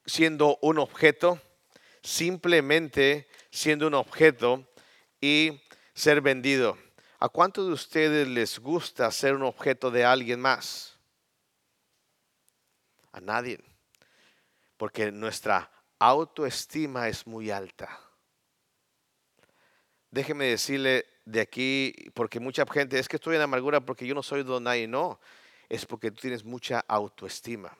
siendo 0.06 0.60
un 0.62 0.80
objeto? 0.80 1.42
Simplemente 2.04 3.30
siendo 3.50 3.88
un 3.88 3.94
objeto 3.94 4.68
y 5.22 5.62
ser 5.94 6.20
vendido. 6.20 6.78
¿A 7.18 7.30
cuántos 7.30 7.68
de 7.68 7.74
ustedes 7.74 8.28
les 8.28 8.60
gusta 8.60 9.10
ser 9.12 9.34
un 9.34 9.44
objeto 9.44 9.92
de 9.92 10.04
alguien 10.04 10.42
más? 10.42 11.00
A 13.14 13.22
nadie. 13.22 13.64
Porque 14.76 15.10
nuestra 15.14 15.72
autoestima 16.00 17.08
es 17.08 17.26
muy 17.26 17.50
alta. 17.50 17.98
Déjeme 20.12 20.48
decirle 20.48 21.15
de 21.26 21.42
aquí, 21.42 21.94
porque 22.14 22.40
mucha 22.40 22.66
gente, 22.72 23.00
es 23.00 23.08
que 23.08 23.18
estoy 23.18 23.36
en 23.36 23.42
amargura 23.42 23.82
porque 23.82 24.06
yo 24.06 24.14
no 24.14 24.24
soy 24.24 24.44
don 24.44 24.64
nadie. 24.64 24.88
No, 24.88 25.20
es 25.68 25.86
porque 25.86 26.12
tú 26.12 26.22
tienes 26.22 26.44
mucha 26.44 26.86
autoestima. 26.88 27.76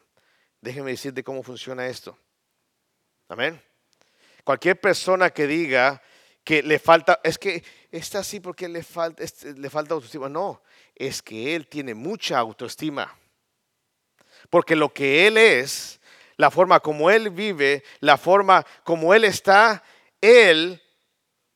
Déjeme 0.60 0.92
decirte 0.92 1.24
cómo 1.24 1.44
funciona 1.44 1.88
esto. 1.88 2.18
Amén. 3.30 3.62
Cualquier 4.44 4.80
persona 4.80 5.30
que 5.30 5.48
diga 5.48 6.02
que 6.44 6.62
le 6.62 6.80
falta, 6.80 7.20
es 7.24 7.38
que 7.38 7.64
está 7.92 8.20
así 8.20 8.40
porque 8.40 8.68
le 8.68 8.84
falta, 8.84 9.24
le 9.56 9.70
falta 9.70 9.94
autoestima. 9.94 10.28
No, 10.28 10.62
es 10.96 11.22
que 11.22 11.56
él 11.56 11.68
tiene 11.68 11.94
mucha 11.94 12.40
autoestima. 12.40 13.16
Porque 14.50 14.76
lo 14.76 14.94
que 14.94 15.28
él 15.28 15.38
es, 15.38 16.00
la 16.38 16.52
forma 16.52 16.80
como 16.80 17.10
él 17.10 17.30
vive, 17.30 17.84
la 18.00 18.18
forma 18.18 18.66
como 18.84 19.14
él 19.14 19.24
está, 19.24 19.84
él 20.22 20.82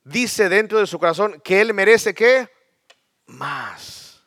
dice 0.10 0.50
dentro 0.50 0.80
de 0.80 0.88
su 0.88 1.00
corazón 1.00 1.40
que 1.44 1.62
él 1.62 1.74
merece 1.74 2.14
qué? 2.14 2.50
Más. 3.28 4.24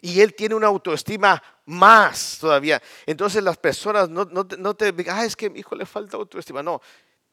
Y 0.00 0.20
él 0.20 0.34
tiene 0.34 0.54
una 0.54 0.66
autoestima 0.68 1.42
más 1.66 2.38
todavía. 2.40 2.82
Entonces 3.06 3.42
las 3.42 3.56
personas 3.56 4.08
no, 4.08 4.24
no, 4.24 4.74
te 4.74 4.92
digan, 4.92 5.18
ah, 5.18 5.24
es 5.24 5.36
que 5.36 5.50
mi 5.50 5.60
hijo 5.60 5.74
le 5.74 5.86
falta 5.86 6.16
autoestima. 6.16 6.62
No, 6.62 6.80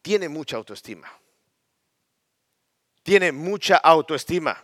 tiene 0.02 0.28
mucha 0.28 0.56
autoestima. 0.56 1.08
Tiene 3.02 3.32
mucha 3.32 3.76
autoestima. 3.76 4.62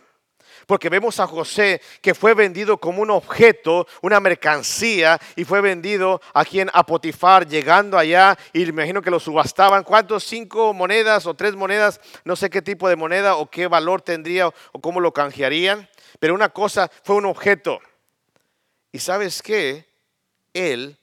Porque 0.65 0.89
vemos 0.89 1.19
a 1.19 1.27
José 1.27 1.81
que 2.01 2.13
fue 2.13 2.33
vendido 2.33 2.77
como 2.77 3.01
un 3.01 3.09
objeto, 3.09 3.87
una 4.01 4.19
mercancía, 4.19 5.19
y 5.35 5.43
fue 5.43 5.61
vendido 5.61 6.21
aquí 6.33 6.59
en 6.59 6.69
Apotifar, 6.73 7.47
llegando 7.47 7.97
allá, 7.97 8.37
y 8.53 8.59
me 8.59 8.69
imagino 8.83 9.01
que 9.01 9.11
lo 9.11 9.19
subastaban. 9.19 9.83
¿Cuántos? 9.83 10.23
¿Cinco 10.23 10.73
monedas 10.73 11.25
o 11.25 11.33
tres 11.33 11.55
monedas? 11.55 11.99
No 12.23 12.35
sé 12.35 12.49
qué 12.49 12.61
tipo 12.61 12.89
de 12.89 12.95
moneda 12.95 13.35
o 13.35 13.49
qué 13.49 13.67
valor 13.67 14.01
tendría 14.01 14.47
o 14.47 14.81
cómo 14.81 14.99
lo 14.99 15.13
canjearían. 15.13 15.89
Pero 16.19 16.33
una 16.33 16.49
cosa 16.49 16.89
fue 17.03 17.15
un 17.15 17.25
objeto. 17.25 17.79
¿Y 18.91 18.99
sabes 18.99 19.41
qué? 19.41 19.85
Él 20.53 20.97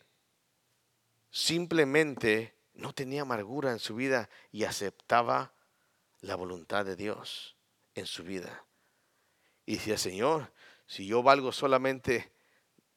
simplemente 1.30 2.54
no 2.74 2.92
tenía 2.92 3.22
amargura 3.22 3.72
en 3.72 3.78
su 3.78 3.94
vida 3.94 4.28
y 4.52 4.64
aceptaba 4.64 5.52
la 6.20 6.36
voluntad 6.36 6.84
de 6.84 6.96
Dios 6.96 7.56
en 7.94 8.06
su 8.06 8.22
vida. 8.22 8.64
Y 9.68 9.74
decía, 9.74 9.98
Señor, 9.98 10.50
si 10.86 11.06
yo 11.06 11.22
valgo 11.22 11.52
solamente 11.52 12.32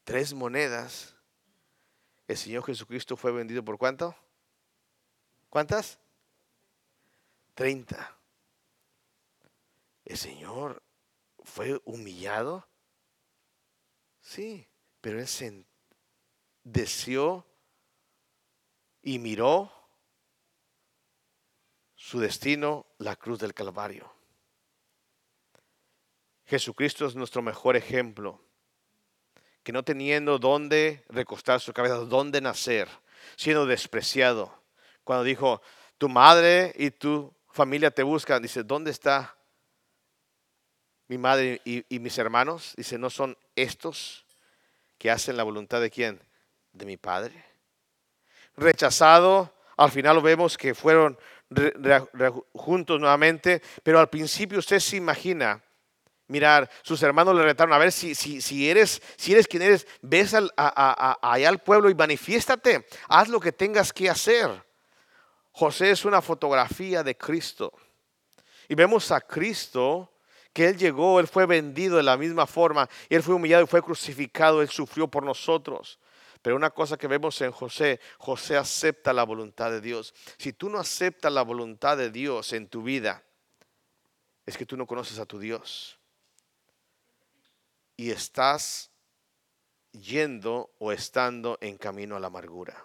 tres 0.05 0.33
monedas, 0.33 1.17
el 2.29 2.37
Señor 2.37 2.63
Jesucristo 2.63 3.17
fue 3.17 3.33
vendido 3.33 3.61
por 3.61 3.77
cuánto? 3.77 4.15
¿Cuántas? 5.49 5.99
Treinta. 7.55 8.17
El 10.05 10.15
Señor 10.15 10.81
fue 11.43 11.81
humillado. 11.83 12.65
Sí, 14.21 14.65
pero 15.01 15.19
él 15.19 15.27
se 15.27 15.65
deseó 16.63 17.45
y 19.01 19.19
miró 19.19 19.73
su 21.95 22.21
destino, 22.21 22.85
la 22.97 23.17
cruz 23.17 23.39
del 23.39 23.53
Calvario. 23.53 24.20
Jesucristo 26.51 27.05
es 27.05 27.15
nuestro 27.15 27.41
mejor 27.41 27.77
ejemplo, 27.77 28.41
que 29.63 29.71
no 29.71 29.83
teniendo 29.83 30.37
dónde 30.37 31.01
recostar 31.07 31.61
su 31.61 31.71
cabeza, 31.71 31.95
dónde 31.99 32.41
nacer, 32.41 32.89
siendo 33.37 33.65
despreciado, 33.65 34.53
cuando 35.05 35.23
dijo, 35.23 35.61
tu 35.97 36.09
madre 36.09 36.73
y 36.75 36.91
tu 36.91 37.33
familia 37.53 37.89
te 37.89 38.03
buscan, 38.03 38.41
dice, 38.41 38.63
¿dónde 38.63 38.91
está 38.91 39.33
mi 41.07 41.17
madre 41.17 41.61
y, 41.63 41.99
mis 41.99 42.17
hermanos? 42.17 42.73
Dice, 42.75 42.97
¿no 42.97 43.09
son 43.09 43.37
estos 43.55 44.25
que 44.97 45.09
hacen 45.09 45.37
la 45.37 45.43
voluntad 45.43 45.79
de 45.79 45.89
quién? 45.89 46.21
De 46.73 46.85
mi 46.85 46.97
Padre. 46.97 47.45
Rechazado, 48.57 49.55
al 49.77 49.89
final 49.89 50.17
lo 50.17 50.21
vemos 50.21 50.57
que 50.57 50.75
fueron 50.75 51.17
juntos 52.51 52.99
nuevamente, 52.99 53.61
pero 53.83 53.99
al 53.99 54.09
principio 54.09 54.59
usted 54.59 54.79
se 54.79 54.97
imagina 54.97 55.63
mirar, 56.31 56.69
sus 56.81 57.03
hermanos 57.03 57.35
le 57.35 57.43
retaron, 57.43 57.73
a 57.73 57.77
ver 57.77 57.91
si, 57.91 58.15
si, 58.15 58.41
si, 58.41 58.69
eres, 58.69 59.01
si 59.17 59.33
eres 59.33 59.47
quien 59.47 59.61
eres, 59.61 59.85
ves 60.01 60.33
al, 60.33 60.51
allá 60.55 61.49
al 61.49 61.59
pueblo 61.59 61.89
y 61.89 61.95
manifiéstate, 61.95 62.87
haz 63.09 63.27
lo 63.27 63.39
que 63.39 63.51
tengas 63.51 63.93
que 63.93 64.09
hacer. 64.09 64.49
José 65.51 65.91
es 65.91 66.05
una 66.05 66.21
fotografía 66.21 67.03
de 67.03 67.17
Cristo. 67.17 67.73
Y 68.69 68.75
vemos 68.75 69.11
a 69.11 69.19
Cristo 69.19 70.13
que 70.53 70.69
Él 70.69 70.77
llegó, 70.77 71.19
Él 71.19 71.27
fue 71.27 71.45
vendido 71.45 71.97
de 71.97 72.03
la 72.03 72.17
misma 72.17 72.47
forma, 72.47 72.89
Él 73.09 73.21
fue 73.21 73.35
humillado 73.35 73.63
y 73.63 73.67
fue 73.67 73.83
crucificado, 73.83 74.61
Él 74.61 74.69
sufrió 74.69 75.07
por 75.07 75.23
nosotros. 75.23 75.99
Pero 76.41 76.55
una 76.55 76.71
cosa 76.71 76.97
que 76.97 77.07
vemos 77.07 77.39
en 77.41 77.51
José, 77.51 77.99
José 78.17 78.57
acepta 78.57 79.13
la 79.13 79.23
voluntad 79.23 79.69
de 79.69 79.81
Dios. 79.81 80.13
Si 80.37 80.53
tú 80.53 80.69
no 80.69 80.79
aceptas 80.79 81.31
la 81.31 81.43
voluntad 81.43 81.97
de 81.97 82.09
Dios 82.09 82.53
en 82.53 82.67
tu 82.67 82.81
vida, 82.81 83.21
es 84.45 84.57
que 84.57 84.65
tú 84.65 84.75
no 84.75 84.87
conoces 84.87 85.19
a 85.19 85.25
tu 85.25 85.37
Dios 85.37 86.00
y 88.01 88.09
estás 88.09 88.89
yendo 89.91 90.71
o 90.79 90.91
estando 90.91 91.59
en 91.61 91.77
camino 91.77 92.15
a 92.15 92.19
la 92.19 92.27
amargura. 92.27 92.83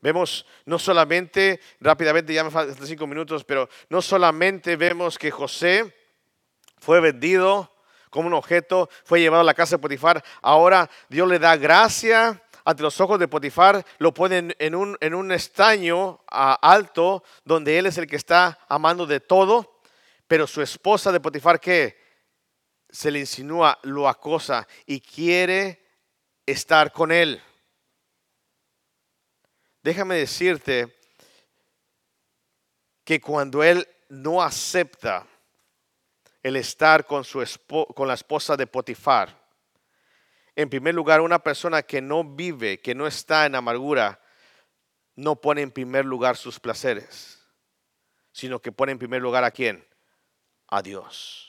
Vemos 0.00 0.46
no 0.64 0.78
solamente, 0.78 1.60
rápidamente, 1.80 2.32
ya 2.32 2.44
me 2.44 2.52
faltan 2.52 2.86
cinco 2.86 3.08
minutos, 3.08 3.42
pero 3.42 3.68
no 3.88 4.00
solamente 4.00 4.76
vemos 4.76 5.18
que 5.18 5.32
José 5.32 5.92
fue 6.78 7.00
vendido 7.00 7.74
como 8.10 8.28
un 8.28 8.34
objeto, 8.34 8.88
fue 9.02 9.20
llevado 9.20 9.40
a 9.40 9.44
la 9.44 9.54
casa 9.54 9.74
de 9.74 9.82
Potifar, 9.82 10.22
ahora 10.40 10.88
Dios 11.08 11.26
le 11.26 11.40
da 11.40 11.56
gracia 11.56 12.40
ante 12.64 12.84
los 12.84 13.00
ojos 13.00 13.18
de 13.18 13.26
Potifar, 13.26 13.84
lo 13.98 14.14
ponen 14.14 14.54
en 14.60 14.76
un, 14.76 14.96
en 15.00 15.16
un 15.16 15.32
estaño 15.32 16.22
alto 16.28 17.24
donde 17.44 17.76
él 17.76 17.86
es 17.86 17.98
el 17.98 18.06
que 18.06 18.14
está 18.14 18.56
amando 18.68 19.04
de 19.04 19.18
todo, 19.18 19.80
pero 20.28 20.46
su 20.46 20.62
esposa 20.62 21.10
de 21.10 21.18
Potifar, 21.18 21.58
¿qué? 21.58 22.03
Se 22.94 23.10
le 23.10 23.18
insinúa, 23.18 23.76
lo 23.82 24.08
acosa 24.08 24.68
y 24.86 25.00
quiere 25.00 25.84
estar 26.46 26.92
con 26.92 27.10
él. 27.10 27.42
Déjame 29.82 30.14
decirte 30.14 30.96
que 33.02 33.20
cuando 33.20 33.64
él 33.64 33.86
no 34.10 34.40
acepta 34.40 35.26
el 36.40 36.54
estar 36.54 37.04
con, 37.04 37.24
su 37.24 37.44
con 37.96 38.06
la 38.06 38.14
esposa 38.14 38.56
de 38.56 38.68
Potifar, 38.68 39.42
en 40.54 40.70
primer 40.70 40.94
lugar, 40.94 41.20
una 41.20 41.40
persona 41.40 41.82
que 41.82 42.00
no 42.00 42.22
vive, 42.22 42.80
que 42.80 42.94
no 42.94 43.08
está 43.08 43.44
en 43.44 43.56
amargura, 43.56 44.20
no 45.16 45.34
pone 45.34 45.62
en 45.62 45.72
primer 45.72 46.04
lugar 46.04 46.36
sus 46.36 46.60
placeres, 46.60 47.44
sino 48.30 48.62
que 48.62 48.70
pone 48.70 48.92
en 48.92 49.00
primer 49.00 49.20
lugar 49.20 49.42
a 49.42 49.50
quién? 49.50 49.84
A 50.68 50.80
Dios. 50.80 51.43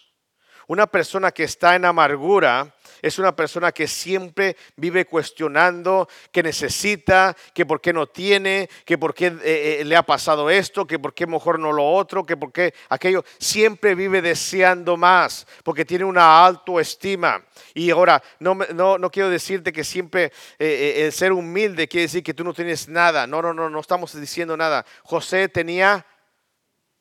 Una 0.67 0.87
persona 0.87 1.31
que 1.31 1.43
está 1.43 1.75
en 1.75 1.85
amargura 1.85 2.73
es 3.01 3.19
una 3.19 3.35
persona 3.35 3.71
que 3.71 3.87
siempre 3.87 4.57
vive 4.75 5.05
cuestionando, 5.05 6.07
que 6.31 6.41
necesita, 6.41 7.35
que 7.53 7.65
por 7.65 7.79
qué 7.79 7.93
no 7.93 8.07
tiene, 8.07 8.69
que 8.83 8.97
por 8.97 9.13
qué 9.13 9.27
eh, 9.27 9.77
eh, 9.81 9.85
le 9.85 9.95
ha 9.95 10.03
pasado 10.03 10.49
esto, 10.49 10.87
que 10.87 10.97
por 10.97 11.13
qué 11.13 11.27
mejor 11.27 11.59
no 11.59 11.71
lo 11.71 11.85
otro, 11.87 12.25
que 12.25 12.35
por 12.35 12.51
qué 12.51 12.73
aquello. 12.89 13.23
Siempre 13.37 13.93
vive 13.93 14.21
deseando 14.21 14.97
más, 14.97 15.45
porque 15.63 15.85
tiene 15.85 16.03
una 16.03 16.43
autoestima. 16.45 17.45
Y 17.73 17.91
ahora, 17.91 18.23
no, 18.39 18.55
no, 18.55 19.11
quiero 19.11 19.29
decirte 19.29 19.71
que 19.71 19.83
siempre 19.83 20.31
eh, 20.57 21.03
el 21.05 21.11
ser 21.11 21.31
humilde 21.31 21.87
quiere 21.87 22.03
decir 22.03 22.23
que 22.23 22.33
tú 22.33 22.43
no 22.43 22.53
tienes 22.53 22.89
nada. 22.89 23.27
No, 23.27 23.41
no, 23.41 23.53
no, 23.53 23.69
no 23.69 23.79
estamos 23.79 24.19
diciendo 24.19 24.57
nada. 24.57 24.85
José 25.03 25.47
tenía 25.47 26.05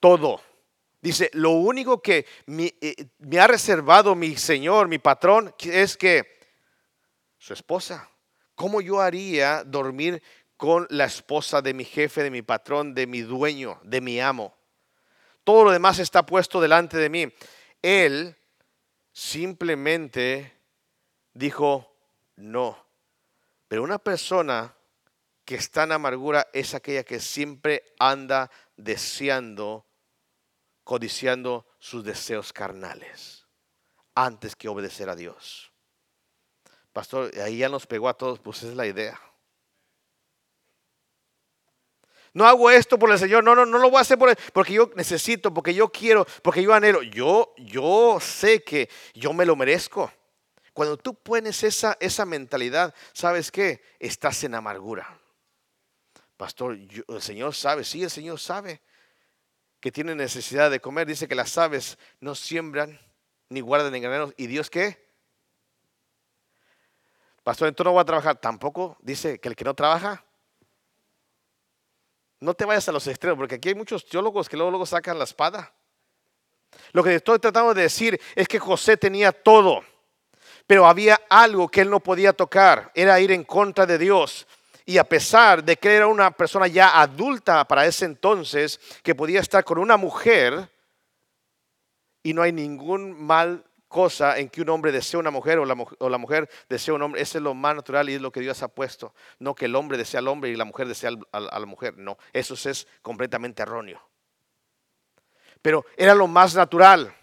todo. 0.00 0.40
Dice, 1.04 1.28
lo 1.34 1.50
único 1.50 2.00
que 2.00 2.24
eh, 2.46 3.08
me, 3.18 3.38
ha 3.38 3.46
reservado 3.46 4.14
mi 4.14 4.36
Señor, 4.36 4.88
mi 4.88 4.98
patrón, 4.98 5.54
es 5.62 5.98
que 5.98 6.38
su 7.36 7.52
esposa. 7.52 8.08
¿Cómo 8.54 8.80
yo 8.80 9.02
haría 9.02 9.64
dormir 9.64 10.22
con 10.56 10.86
la 10.88 11.04
esposa 11.04 11.60
de 11.60 11.74
mi 11.74 11.84
jefe, 11.84 12.22
de 12.22 12.30
mi 12.30 12.40
patrón, 12.40 12.94
de 12.94 13.06
mi 13.06 13.20
dueño, 13.20 13.78
de 13.84 14.00
mi 14.00 14.18
amo? 14.18 14.56
Todo 15.44 15.64
lo 15.64 15.72
demás 15.72 15.98
está 15.98 16.24
puesto 16.24 16.58
delante 16.58 16.96
de 16.96 17.10
mí. 17.10 17.30
Él 17.82 18.34
simplemente 19.12 20.54
dijo 21.34 21.94
no. 22.36 22.82
Pero 23.68 23.82
una 23.82 23.98
persona 23.98 24.74
que 25.44 25.56
está 25.56 25.82
en 25.82 25.92
amargura 25.92 26.48
es 26.54 26.72
aquella 26.72 27.04
que 27.04 27.20
siempre 27.20 27.84
anda 27.98 28.50
deseando 28.78 29.84
codiciando 30.84 31.66
sus 31.78 32.04
deseos 32.04 32.52
carnales 32.52 33.46
antes 34.14 34.54
que 34.54 34.68
obedecer 34.68 35.08
a 35.08 35.16
Dios. 35.16 35.72
Pastor, 36.92 37.32
ahí 37.40 37.58
ya 37.58 37.68
nos 37.68 37.86
pegó 37.86 38.08
a 38.08 38.14
todos, 38.14 38.38
pues 38.38 38.58
esa 38.58 38.68
es 38.68 38.76
la 38.76 38.86
idea. 38.86 39.20
No 42.32 42.46
hago 42.46 42.70
esto 42.70 42.98
por 42.98 43.10
el 43.10 43.18
Señor, 43.18 43.42
no, 43.42 43.54
no, 43.54 43.64
no 43.64 43.78
lo 43.78 43.90
voy 43.90 43.98
a 43.98 44.02
hacer 44.02 44.18
por 44.18 44.36
porque 44.52 44.74
yo 44.74 44.90
necesito, 44.96 45.54
porque 45.54 45.72
yo 45.72 45.88
quiero, 45.88 46.26
porque 46.42 46.62
yo 46.62 46.74
anhelo. 46.74 47.02
Yo, 47.02 47.54
yo 47.56 48.18
sé 48.20 48.62
que 48.62 48.88
yo 49.14 49.32
me 49.32 49.46
lo 49.46 49.56
merezco. 49.56 50.12
Cuando 50.72 50.96
tú 50.96 51.14
pones 51.14 51.62
esa, 51.62 51.96
esa 52.00 52.24
mentalidad, 52.24 52.92
¿sabes 53.12 53.52
qué? 53.52 53.82
Estás 54.00 54.42
en 54.42 54.56
amargura. 54.56 55.20
Pastor, 56.36 56.76
el 56.76 57.22
Señor 57.22 57.54
sabe, 57.54 57.84
sí, 57.84 58.02
el 58.02 58.10
Señor 58.10 58.40
sabe 58.40 58.82
que 59.84 59.92
tiene 59.92 60.14
necesidad 60.14 60.70
de 60.70 60.80
comer. 60.80 61.06
Dice 61.06 61.28
que 61.28 61.34
las 61.34 61.58
aves 61.58 61.98
no 62.18 62.34
siembran 62.34 62.98
ni 63.50 63.60
guardan 63.60 63.94
en 63.94 64.00
graneros. 64.00 64.32
¿Y 64.38 64.46
Dios 64.46 64.70
qué? 64.70 65.12
Pastor, 67.42 67.68
entonces 67.68 67.84
no 67.84 67.92
voy 67.92 68.00
a 68.00 68.06
trabajar. 68.06 68.40
Tampoco 68.40 68.96
dice 69.02 69.38
que 69.38 69.50
el 69.50 69.54
que 69.54 69.64
no 69.64 69.74
trabaja, 69.74 70.24
no 72.40 72.54
te 72.54 72.64
vayas 72.64 72.88
a 72.88 72.92
los 72.92 73.06
extremos, 73.06 73.36
porque 73.36 73.56
aquí 73.56 73.68
hay 73.68 73.74
muchos 73.74 74.06
teólogos 74.06 74.48
que 74.48 74.56
luego, 74.56 74.70
luego 74.70 74.86
sacan 74.86 75.18
la 75.18 75.24
espada. 75.24 75.74
Lo 76.92 77.04
que 77.04 77.16
estoy 77.16 77.38
tratando 77.38 77.74
de 77.74 77.82
decir 77.82 78.18
es 78.34 78.48
que 78.48 78.58
José 78.58 78.96
tenía 78.96 79.32
todo, 79.32 79.84
pero 80.66 80.86
había 80.86 81.20
algo 81.28 81.68
que 81.68 81.82
él 81.82 81.90
no 81.90 82.00
podía 82.00 82.32
tocar, 82.32 82.90
era 82.94 83.20
ir 83.20 83.32
en 83.32 83.44
contra 83.44 83.84
de 83.84 83.98
Dios. 83.98 84.46
Y 84.86 84.98
a 84.98 85.04
pesar 85.04 85.64
de 85.64 85.76
que 85.76 85.94
era 85.94 86.06
una 86.06 86.30
persona 86.30 86.66
ya 86.66 87.00
adulta 87.00 87.66
para 87.66 87.86
ese 87.86 88.04
entonces, 88.04 88.78
que 89.02 89.14
podía 89.14 89.40
estar 89.40 89.64
con 89.64 89.78
una 89.78 89.96
mujer, 89.96 90.70
y 92.22 92.34
no 92.34 92.42
hay 92.42 92.52
ningún 92.52 93.22
mal 93.22 93.64
cosa 93.88 94.38
en 94.38 94.48
que 94.48 94.60
un 94.60 94.70
hombre 94.70 94.90
desee 94.90 95.20
una 95.20 95.30
mujer 95.30 95.58
o 95.58 95.64
la, 95.64 96.18
mujer 96.18 96.50
desea 96.68 96.94
un 96.94 97.02
hombre. 97.02 97.22
Ese 97.22 97.38
es 97.38 97.44
lo 97.44 97.54
más 97.54 97.76
natural 97.76 98.10
y 98.10 98.14
es 98.14 98.20
lo 98.20 98.32
que 98.32 98.40
Dios 98.40 98.60
ha 98.62 98.68
puesto. 98.68 99.14
No 99.38 99.54
que 99.54 99.66
el 99.66 99.76
hombre 99.76 99.96
desea 99.96 100.18
al 100.18 100.28
hombre 100.28 100.50
y 100.50 100.56
la 100.56 100.64
mujer 100.64 100.88
desea 100.88 101.10
a 101.30 101.60
la 101.60 101.66
mujer. 101.66 101.96
No, 101.96 102.18
eso 102.32 102.54
es 102.68 102.88
completamente 103.02 103.62
erróneo. 103.62 104.00
Pero 105.62 105.86
era 105.96 106.14
lo 106.14 106.26
más 106.26 106.54
natural 106.54 107.14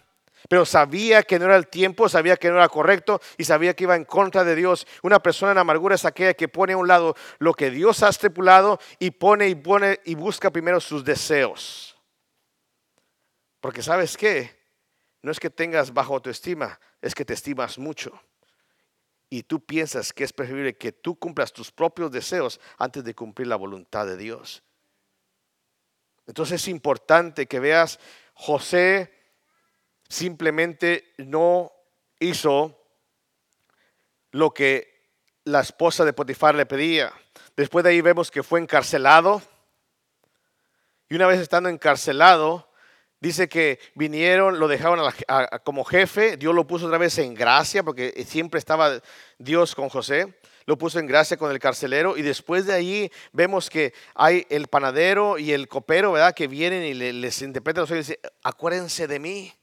pero 0.48 0.64
sabía 0.64 1.22
que 1.22 1.38
no 1.38 1.46
era 1.46 1.56
el 1.56 1.68
tiempo, 1.68 2.08
sabía 2.08 2.36
que 2.36 2.48
no 2.48 2.56
era 2.56 2.68
correcto 2.68 3.20
y 3.36 3.44
sabía 3.44 3.74
que 3.74 3.84
iba 3.84 3.96
en 3.96 4.04
contra 4.04 4.44
de 4.44 4.54
Dios. 4.54 4.86
Una 5.02 5.22
persona 5.22 5.52
en 5.52 5.58
amargura 5.58 5.94
es 5.94 6.04
aquella 6.04 6.34
que 6.34 6.48
pone 6.48 6.72
a 6.72 6.76
un 6.76 6.88
lado 6.88 7.16
lo 7.38 7.54
que 7.54 7.70
Dios 7.70 8.02
ha 8.02 8.08
estipulado 8.08 8.78
y 8.98 9.12
pone 9.12 9.48
y 9.48 9.54
pone 9.54 10.00
y 10.04 10.14
busca 10.14 10.50
primero 10.50 10.80
sus 10.80 11.04
deseos. 11.04 11.96
Porque 13.60 13.82
sabes 13.82 14.16
qué, 14.16 14.58
no 15.22 15.30
es 15.30 15.38
que 15.38 15.50
tengas 15.50 15.94
bajo 15.94 16.14
autoestima, 16.14 16.80
es 17.00 17.14
que 17.14 17.24
te 17.24 17.34
estimas 17.34 17.78
mucho. 17.78 18.20
Y 19.30 19.44
tú 19.44 19.64
piensas 19.64 20.12
que 20.12 20.24
es 20.24 20.32
preferible 20.32 20.76
que 20.76 20.92
tú 20.92 21.18
cumplas 21.18 21.52
tus 21.52 21.70
propios 21.70 22.10
deseos 22.10 22.60
antes 22.76 23.02
de 23.04 23.14
cumplir 23.14 23.48
la 23.48 23.56
voluntad 23.56 24.04
de 24.04 24.16
Dios. 24.16 24.62
Entonces 26.26 26.60
es 26.60 26.68
importante 26.68 27.46
que 27.46 27.60
veas 27.60 27.98
José 28.34 29.21
simplemente 30.12 31.14
no 31.16 31.72
hizo 32.20 32.78
lo 34.30 34.52
que 34.52 35.08
la 35.44 35.60
esposa 35.60 36.04
de 36.04 36.12
Potifar 36.12 36.54
le 36.54 36.66
pedía. 36.66 37.12
Después 37.56 37.82
de 37.82 37.90
ahí 37.90 38.00
vemos 38.02 38.30
que 38.30 38.42
fue 38.42 38.60
encarcelado. 38.60 39.40
Y 41.08 41.14
una 41.14 41.26
vez 41.26 41.40
estando 41.40 41.70
encarcelado, 41.70 42.68
dice 43.20 43.48
que 43.48 43.80
vinieron, 43.94 44.60
lo 44.60 44.68
dejaron 44.68 45.10
como 45.64 45.82
jefe. 45.82 46.36
Dios 46.36 46.54
lo 46.54 46.66
puso 46.66 46.86
otra 46.86 46.98
vez 46.98 47.16
en 47.18 47.34
gracia, 47.34 47.82
porque 47.82 48.24
siempre 48.28 48.58
estaba 48.58 49.00
Dios 49.38 49.74
con 49.74 49.88
José. 49.88 50.34
Lo 50.66 50.76
puso 50.76 50.98
en 50.98 51.06
gracia 51.06 51.38
con 51.38 51.50
el 51.50 51.58
carcelero. 51.58 52.18
Y 52.18 52.22
después 52.22 52.66
de 52.66 52.74
ahí 52.74 53.10
vemos 53.32 53.70
que 53.70 53.94
hay 54.14 54.46
el 54.50 54.68
panadero 54.68 55.38
y 55.38 55.52
el 55.52 55.68
copero, 55.68 56.12
¿verdad? 56.12 56.34
Que 56.34 56.48
vienen 56.48 56.82
y 56.82 56.92
les 56.92 57.40
interpretan 57.40 57.82
los 57.82 57.90
y 57.90 57.94
dicen, 57.94 58.18
acuérdense 58.42 59.06
de 59.06 59.18
mí. 59.18 59.54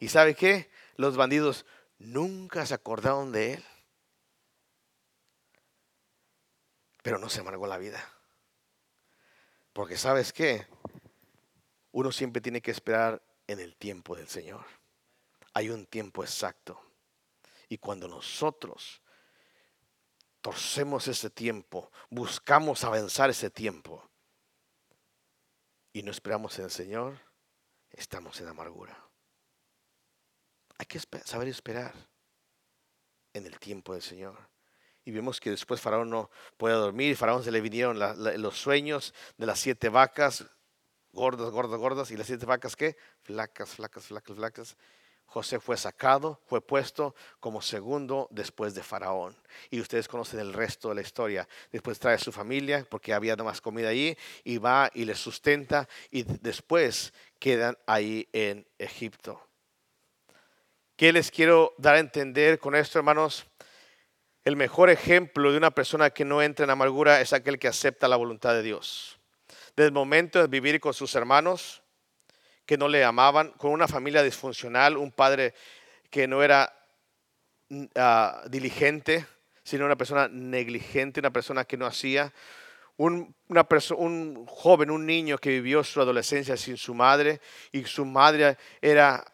¿Y 0.00 0.08
sabe 0.08 0.34
qué? 0.34 0.70
Los 0.96 1.16
bandidos 1.16 1.66
nunca 1.98 2.66
se 2.66 2.74
acordaron 2.74 3.32
de 3.32 3.54
él. 3.54 3.64
Pero 7.02 7.18
no 7.18 7.28
se 7.28 7.40
amargó 7.40 7.66
la 7.66 7.78
vida. 7.78 8.02
Porque 9.72 9.96
sabes 9.96 10.32
qué? 10.32 10.66
Uno 11.92 12.12
siempre 12.12 12.40
tiene 12.40 12.60
que 12.60 12.70
esperar 12.70 13.22
en 13.46 13.60
el 13.60 13.76
tiempo 13.76 14.16
del 14.16 14.28
Señor. 14.28 14.64
Hay 15.52 15.70
un 15.70 15.86
tiempo 15.86 16.24
exacto. 16.24 16.80
Y 17.68 17.78
cuando 17.78 18.08
nosotros 18.08 19.02
torcemos 20.40 21.08
ese 21.08 21.30
tiempo, 21.30 21.90
buscamos 22.10 22.84
avanzar 22.84 23.30
ese 23.30 23.50
tiempo 23.50 24.10
y 25.94 26.02
no 26.02 26.10
esperamos 26.10 26.58
en 26.58 26.64
el 26.64 26.70
Señor, 26.70 27.18
estamos 27.90 28.40
en 28.40 28.48
amargura. 28.48 28.98
Hay 30.78 30.86
que 30.86 31.00
saber 31.24 31.48
esperar 31.48 31.94
en 33.32 33.46
el 33.46 33.58
tiempo 33.58 33.92
del 33.92 34.02
Señor. 34.02 34.36
Y 35.04 35.10
vemos 35.10 35.38
que 35.38 35.50
después 35.50 35.80
Faraón 35.80 36.08
no 36.08 36.30
puede 36.56 36.74
dormir. 36.74 37.16
Faraón 37.16 37.44
se 37.44 37.50
le 37.50 37.60
vinieron 37.60 37.98
los 37.98 38.58
sueños 38.58 39.12
de 39.36 39.46
las 39.46 39.60
siete 39.60 39.90
vacas, 39.90 40.46
gordas, 41.12 41.50
gordas, 41.50 41.78
gordas. 41.78 42.10
Y 42.10 42.16
las 42.16 42.26
siete 42.26 42.46
vacas, 42.46 42.74
¿qué? 42.74 42.96
Flacas, 43.22 43.70
flacas, 43.70 44.06
flacas, 44.06 44.36
flacas. 44.36 44.76
José 45.26 45.58
fue 45.58 45.76
sacado, 45.76 46.40
fue 46.46 46.60
puesto 46.60 47.14
como 47.40 47.60
segundo 47.60 48.28
después 48.30 48.74
de 48.74 48.82
Faraón. 48.82 49.36
Y 49.70 49.80
ustedes 49.80 50.08
conocen 50.08 50.40
el 50.40 50.52
resto 50.52 50.88
de 50.90 50.94
la 50.94 51.00
historia. 51.00 51.48
Después 51.72 51.98
trae 51.98 52.14
a 52.14 52.18
su 52.18 52.30
familia 52.30 52.86
porque 52.88 53.12
había 53.12 53.36
más 53.36 53.60
comida 53.60 53.88
allí 53.88 54.16
y 54.44 54.58
va 54.58 54.90
y 54.94 55.04
les 55.04 55.18
sustenta 55.18 55.88
y 56.10 56.22
después 56.22 57.12
quedan 57.38 57.76
ahí 57.86 58.28
en 58.32 58.66
Egipto. 58.78 59.40
¿Qué 60.96 61.12
les 61.12 61.32
quiero 61.32 61.74
dar 61.76 61.96
a 61.96 61.98
entender 61.98 62.60
con 62.60 62.76
esto, 62.76 62.98
hermanos? 63.00 63.46
El 64.44 64.54
mejor 64.54 64.90
ejemplo 64.90 65.50
de 65.50 65.58
una 65.58 65.72
persona 65.72 66.10
que 66.10 66.24
no 66.24 66.40
entra 66.40 66.62
en 66.62 66.70
amargura 66.70 67.20
es 67.20 67.32
aquel 67.32 67.58
que 67.58 67.66
acepta 67.66 68.06
la 68.06 68.14
voluntad 68.14 68.54
de 68.54 68.62
Dios. 68.62 69.18
Desde 69.74 69.88
el 69.88 69.92
momento 69.92 70.38
de 70.38 70.46
vivir 70.46 70.78
con 70.78 70.94
sus 70.94 71.16
hermanos 71.16 71.82
que 72.64 72.78
no 72.78 72.86
le 72.86 73.02
amaban, 73.02 73.50
con 73.52 73.72
una 73.72 73.88
familia 73.88 74.22
disfuncional, 74.22 74.96
un 74.96 75.10
padre 75.10 75.54
que 76.10 76.28
no 76.28 76.44
era 76.44 76.72
mm, 77.70 77.84
ah, 77.96 78.44
diligente, 78.48 79.26
sino 79.64 79.86
una 79.86 79.96
persona 79.96 80.28
negligente, 80.28 81.18
una 81.18 81.32
persona 81.32 81.64
que 81.64 81.76
no 81.76 81.86
hacía. 81.86 82.32
Un, 82.96 83.34
joven, 84.46 84.92
un 84.92 85.04
niño 85.04 85.38
que 85.38 85.50
vivió 85.50 85.82
su 85.82 86.00
adolescencia 86.00 86.56
sin 86.56 86.76
su 86.76 86.94
madre 86.94 87.40
y 87.72 87.82
su 87.84 88.04
madre 88.04 88.56
era 88.80 89.24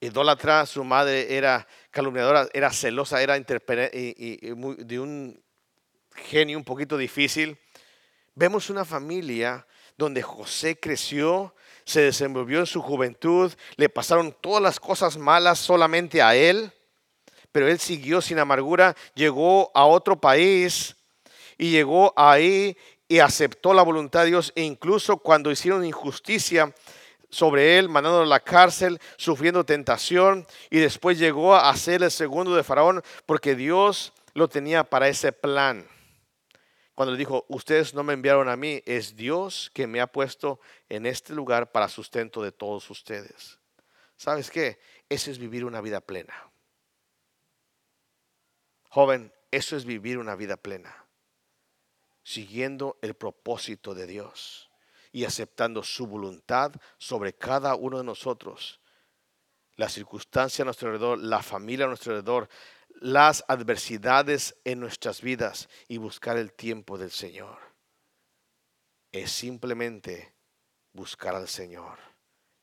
idólatra, 0.00 0.66
su 0.66 0.82
madre 0.82 1.36
era 1.36 1.66
calumniadora, 1.90 2.48
era 2.52 2.72
celosa, 2.72 3.22
era 3.22 3.36
y, 3.36 3.42
de 3.42 5.00
un 5.00 5.42
genio 6.14 6.58
un 6.58 6.64
poquito 6.64 6.96
difícil. 6.96 7.58
Vemos 8.34 8.70
una 8.70 8.84
familia 8.84 9.66
donde 9.96 10.22
José 10.22 10.78
creció, 10.78 11.54
se 11.84 12.00
desenvolvió 12.00 12.60
en 12.60 12.66
su 12.66 12.80
juventud, 12.80 13.52
le 13.76 13.88
pasaron 13.88 14.34
todas 14.40 14.62
las 14.62 14.80
cosas 14.80 15.18
malas 15.18 15.58
solamente 15.58 16.22
a 16.22 16.34
él, 16.34 16.72
pero 17.52 17.68
él 17.68 17.78
siguió 17.78 18.22
sin 18.22 18.38
amargura, 18.38 18.96
llegó 19.14 19.70
a 19.74 19.84
otro 19.84 20.18
país 20.18 20.96
y 21.58 21.70
llegó 21.70 22.14
ahí 22.16 22.76
y 23.08 23.18
aceptó 23.18 23.74
la 23.74 23.82
voluntad 23.82 24.20
de 24.20 24.28
Dios 24.28 24.52
e 24.54 24.62
incluso 24.62 25.16
cuando 25.16 25.50
hicieron 25.50 25.84
injusticia, 25.84 26.72
sobre 27.30 27.78
él, 27.78 27.88
mandándolo 27.88 28.24
a 28.24 28.26
la 28.26 28.40
cárcel, 28.40 29.00
sufriendo 29.16 29.64
tentación, 29.64 30.46
y 30.68 30.78
después 30.78 31.18
llegó 31.18 31.54
a 31.54 31.74
ser 31.76 32.02
el 32.02 32.10
segundo 32.10 32.54
de 32.54 32.64
Faraón, 32.64 33.02
porque 33.26 33.54
Dios 33.54 34.12
lo 34.34 34.48
tenía 34.48 34.84
para 34.84 35.08
ese 35.08 35.32
plan. 35.32 35.86
Cuando 36.94 37.12
le 37.12 37.18
dijo, 37.18 37.46
ustedes 37.48 37.94
no 37.94 38.02
me 38.02 38.12
enviaron 38.12 38.48
a 38.48 38.56
mí, 38.56 38.82
es 38.84 39.16
Dios 39.16 39.70
que 39.72 39.86
me 39.86 40.00
ha 40.00 40.06
puesto 40.06 40.60
en 40.88 41.06
este 41.06 41.32
lugar 41.32 41.72
para 41.72 41.88
sustento 41.88 42.42
de 42.42 42.52
todos 42.52 42.90
ustedes. 42.90 43.58
¿Sabes 44.16 44.50
qué? 44.50 44.78
Eso 45.08 45.30
es 45.30 45.38
vivir 45.38 45.64
una 45.64 45.80
vida 45.80 46.00
plena. 46.00 46.34
Joven, 48.90 49.32
eso 49.50 49.76
es 49.76 49.84
vivir 49.84 50.18
una 50.18 50.34
vida 50.34 50.56
plena, 50.56 51.06
siguiendo 52.22 52.98
el 53.02 53.14
propósito 53.14 53.94
de 53.94 54.06
Dios 54.06 54.69
y 55.12 55.24
aceptando 55.24 55.82
su 55.82 56.06
voluntad 56.06 56.72
sobre 56.98 57.34
cada 57.34 57.74
uno 57.74 57.98
de 57.98 58.04
nosotros. 58.04 58.80
La 59.76 59.88
circunstancia 59.88 60.62
a 60.62 60.66
nuestro 60.66 60.88
alrededor, 60.88 61.18
la 61.18 61.42
familia 61.42 61.86
a 61.86 61.88
nuestro 61.88 62.12
alrededor, 62.12 62.48
las 63.00 63.44
adversidades 63.48 64.56
en 64.64 64.80
nuestras 64.80 65.22
vidas 65.22 65.68
y 65.88 65.96
buscar 65.96 66.36
el 66.36 66.52
tiempo 66.52 66.98
del 66.98 67.10
Señor. 67.10 67.58
Es 69.12 69.32
simplemente 69.32 70.34
buscar 70.92 71.34
al 71.34 71.48
Señor 71.48 71.98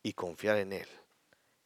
y 0.04 0.14
confiar 0.14 0.58
en 0.58 0.74
Él, 0.74 0.90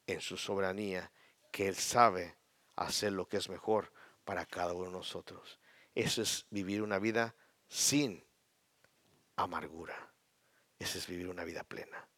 en 0.08 0.22
su 0.22 0.38
soberanía, 0.38 1.12
que 1.52 1.68
Él 1.68 1.76
sabe 1.76 2.38
hacer 2.76 3.12
lo 3.12 3.28
que 3.28 3.38
es 3.38 3.50
mejor 3.50 3.92
para 4.24 4.46
cada 4.46 4.74
uno 4.74 4.86
de 4.86 4.92
nosotros. 4.92 5.60
Eso 5.94 6.22
es 6.22 6.46
vivir 6.50 6.82
una 6.82 7.00
vida 7.00 7.36
sin 7.68 8.26
amargura. 9.36 10.11
Ese 10.82 10.98
es 10.98 11.06
vivir 11.06 11.30
una 11.30 11.44
vida 11.44 11.64
plena. 11.64 12.11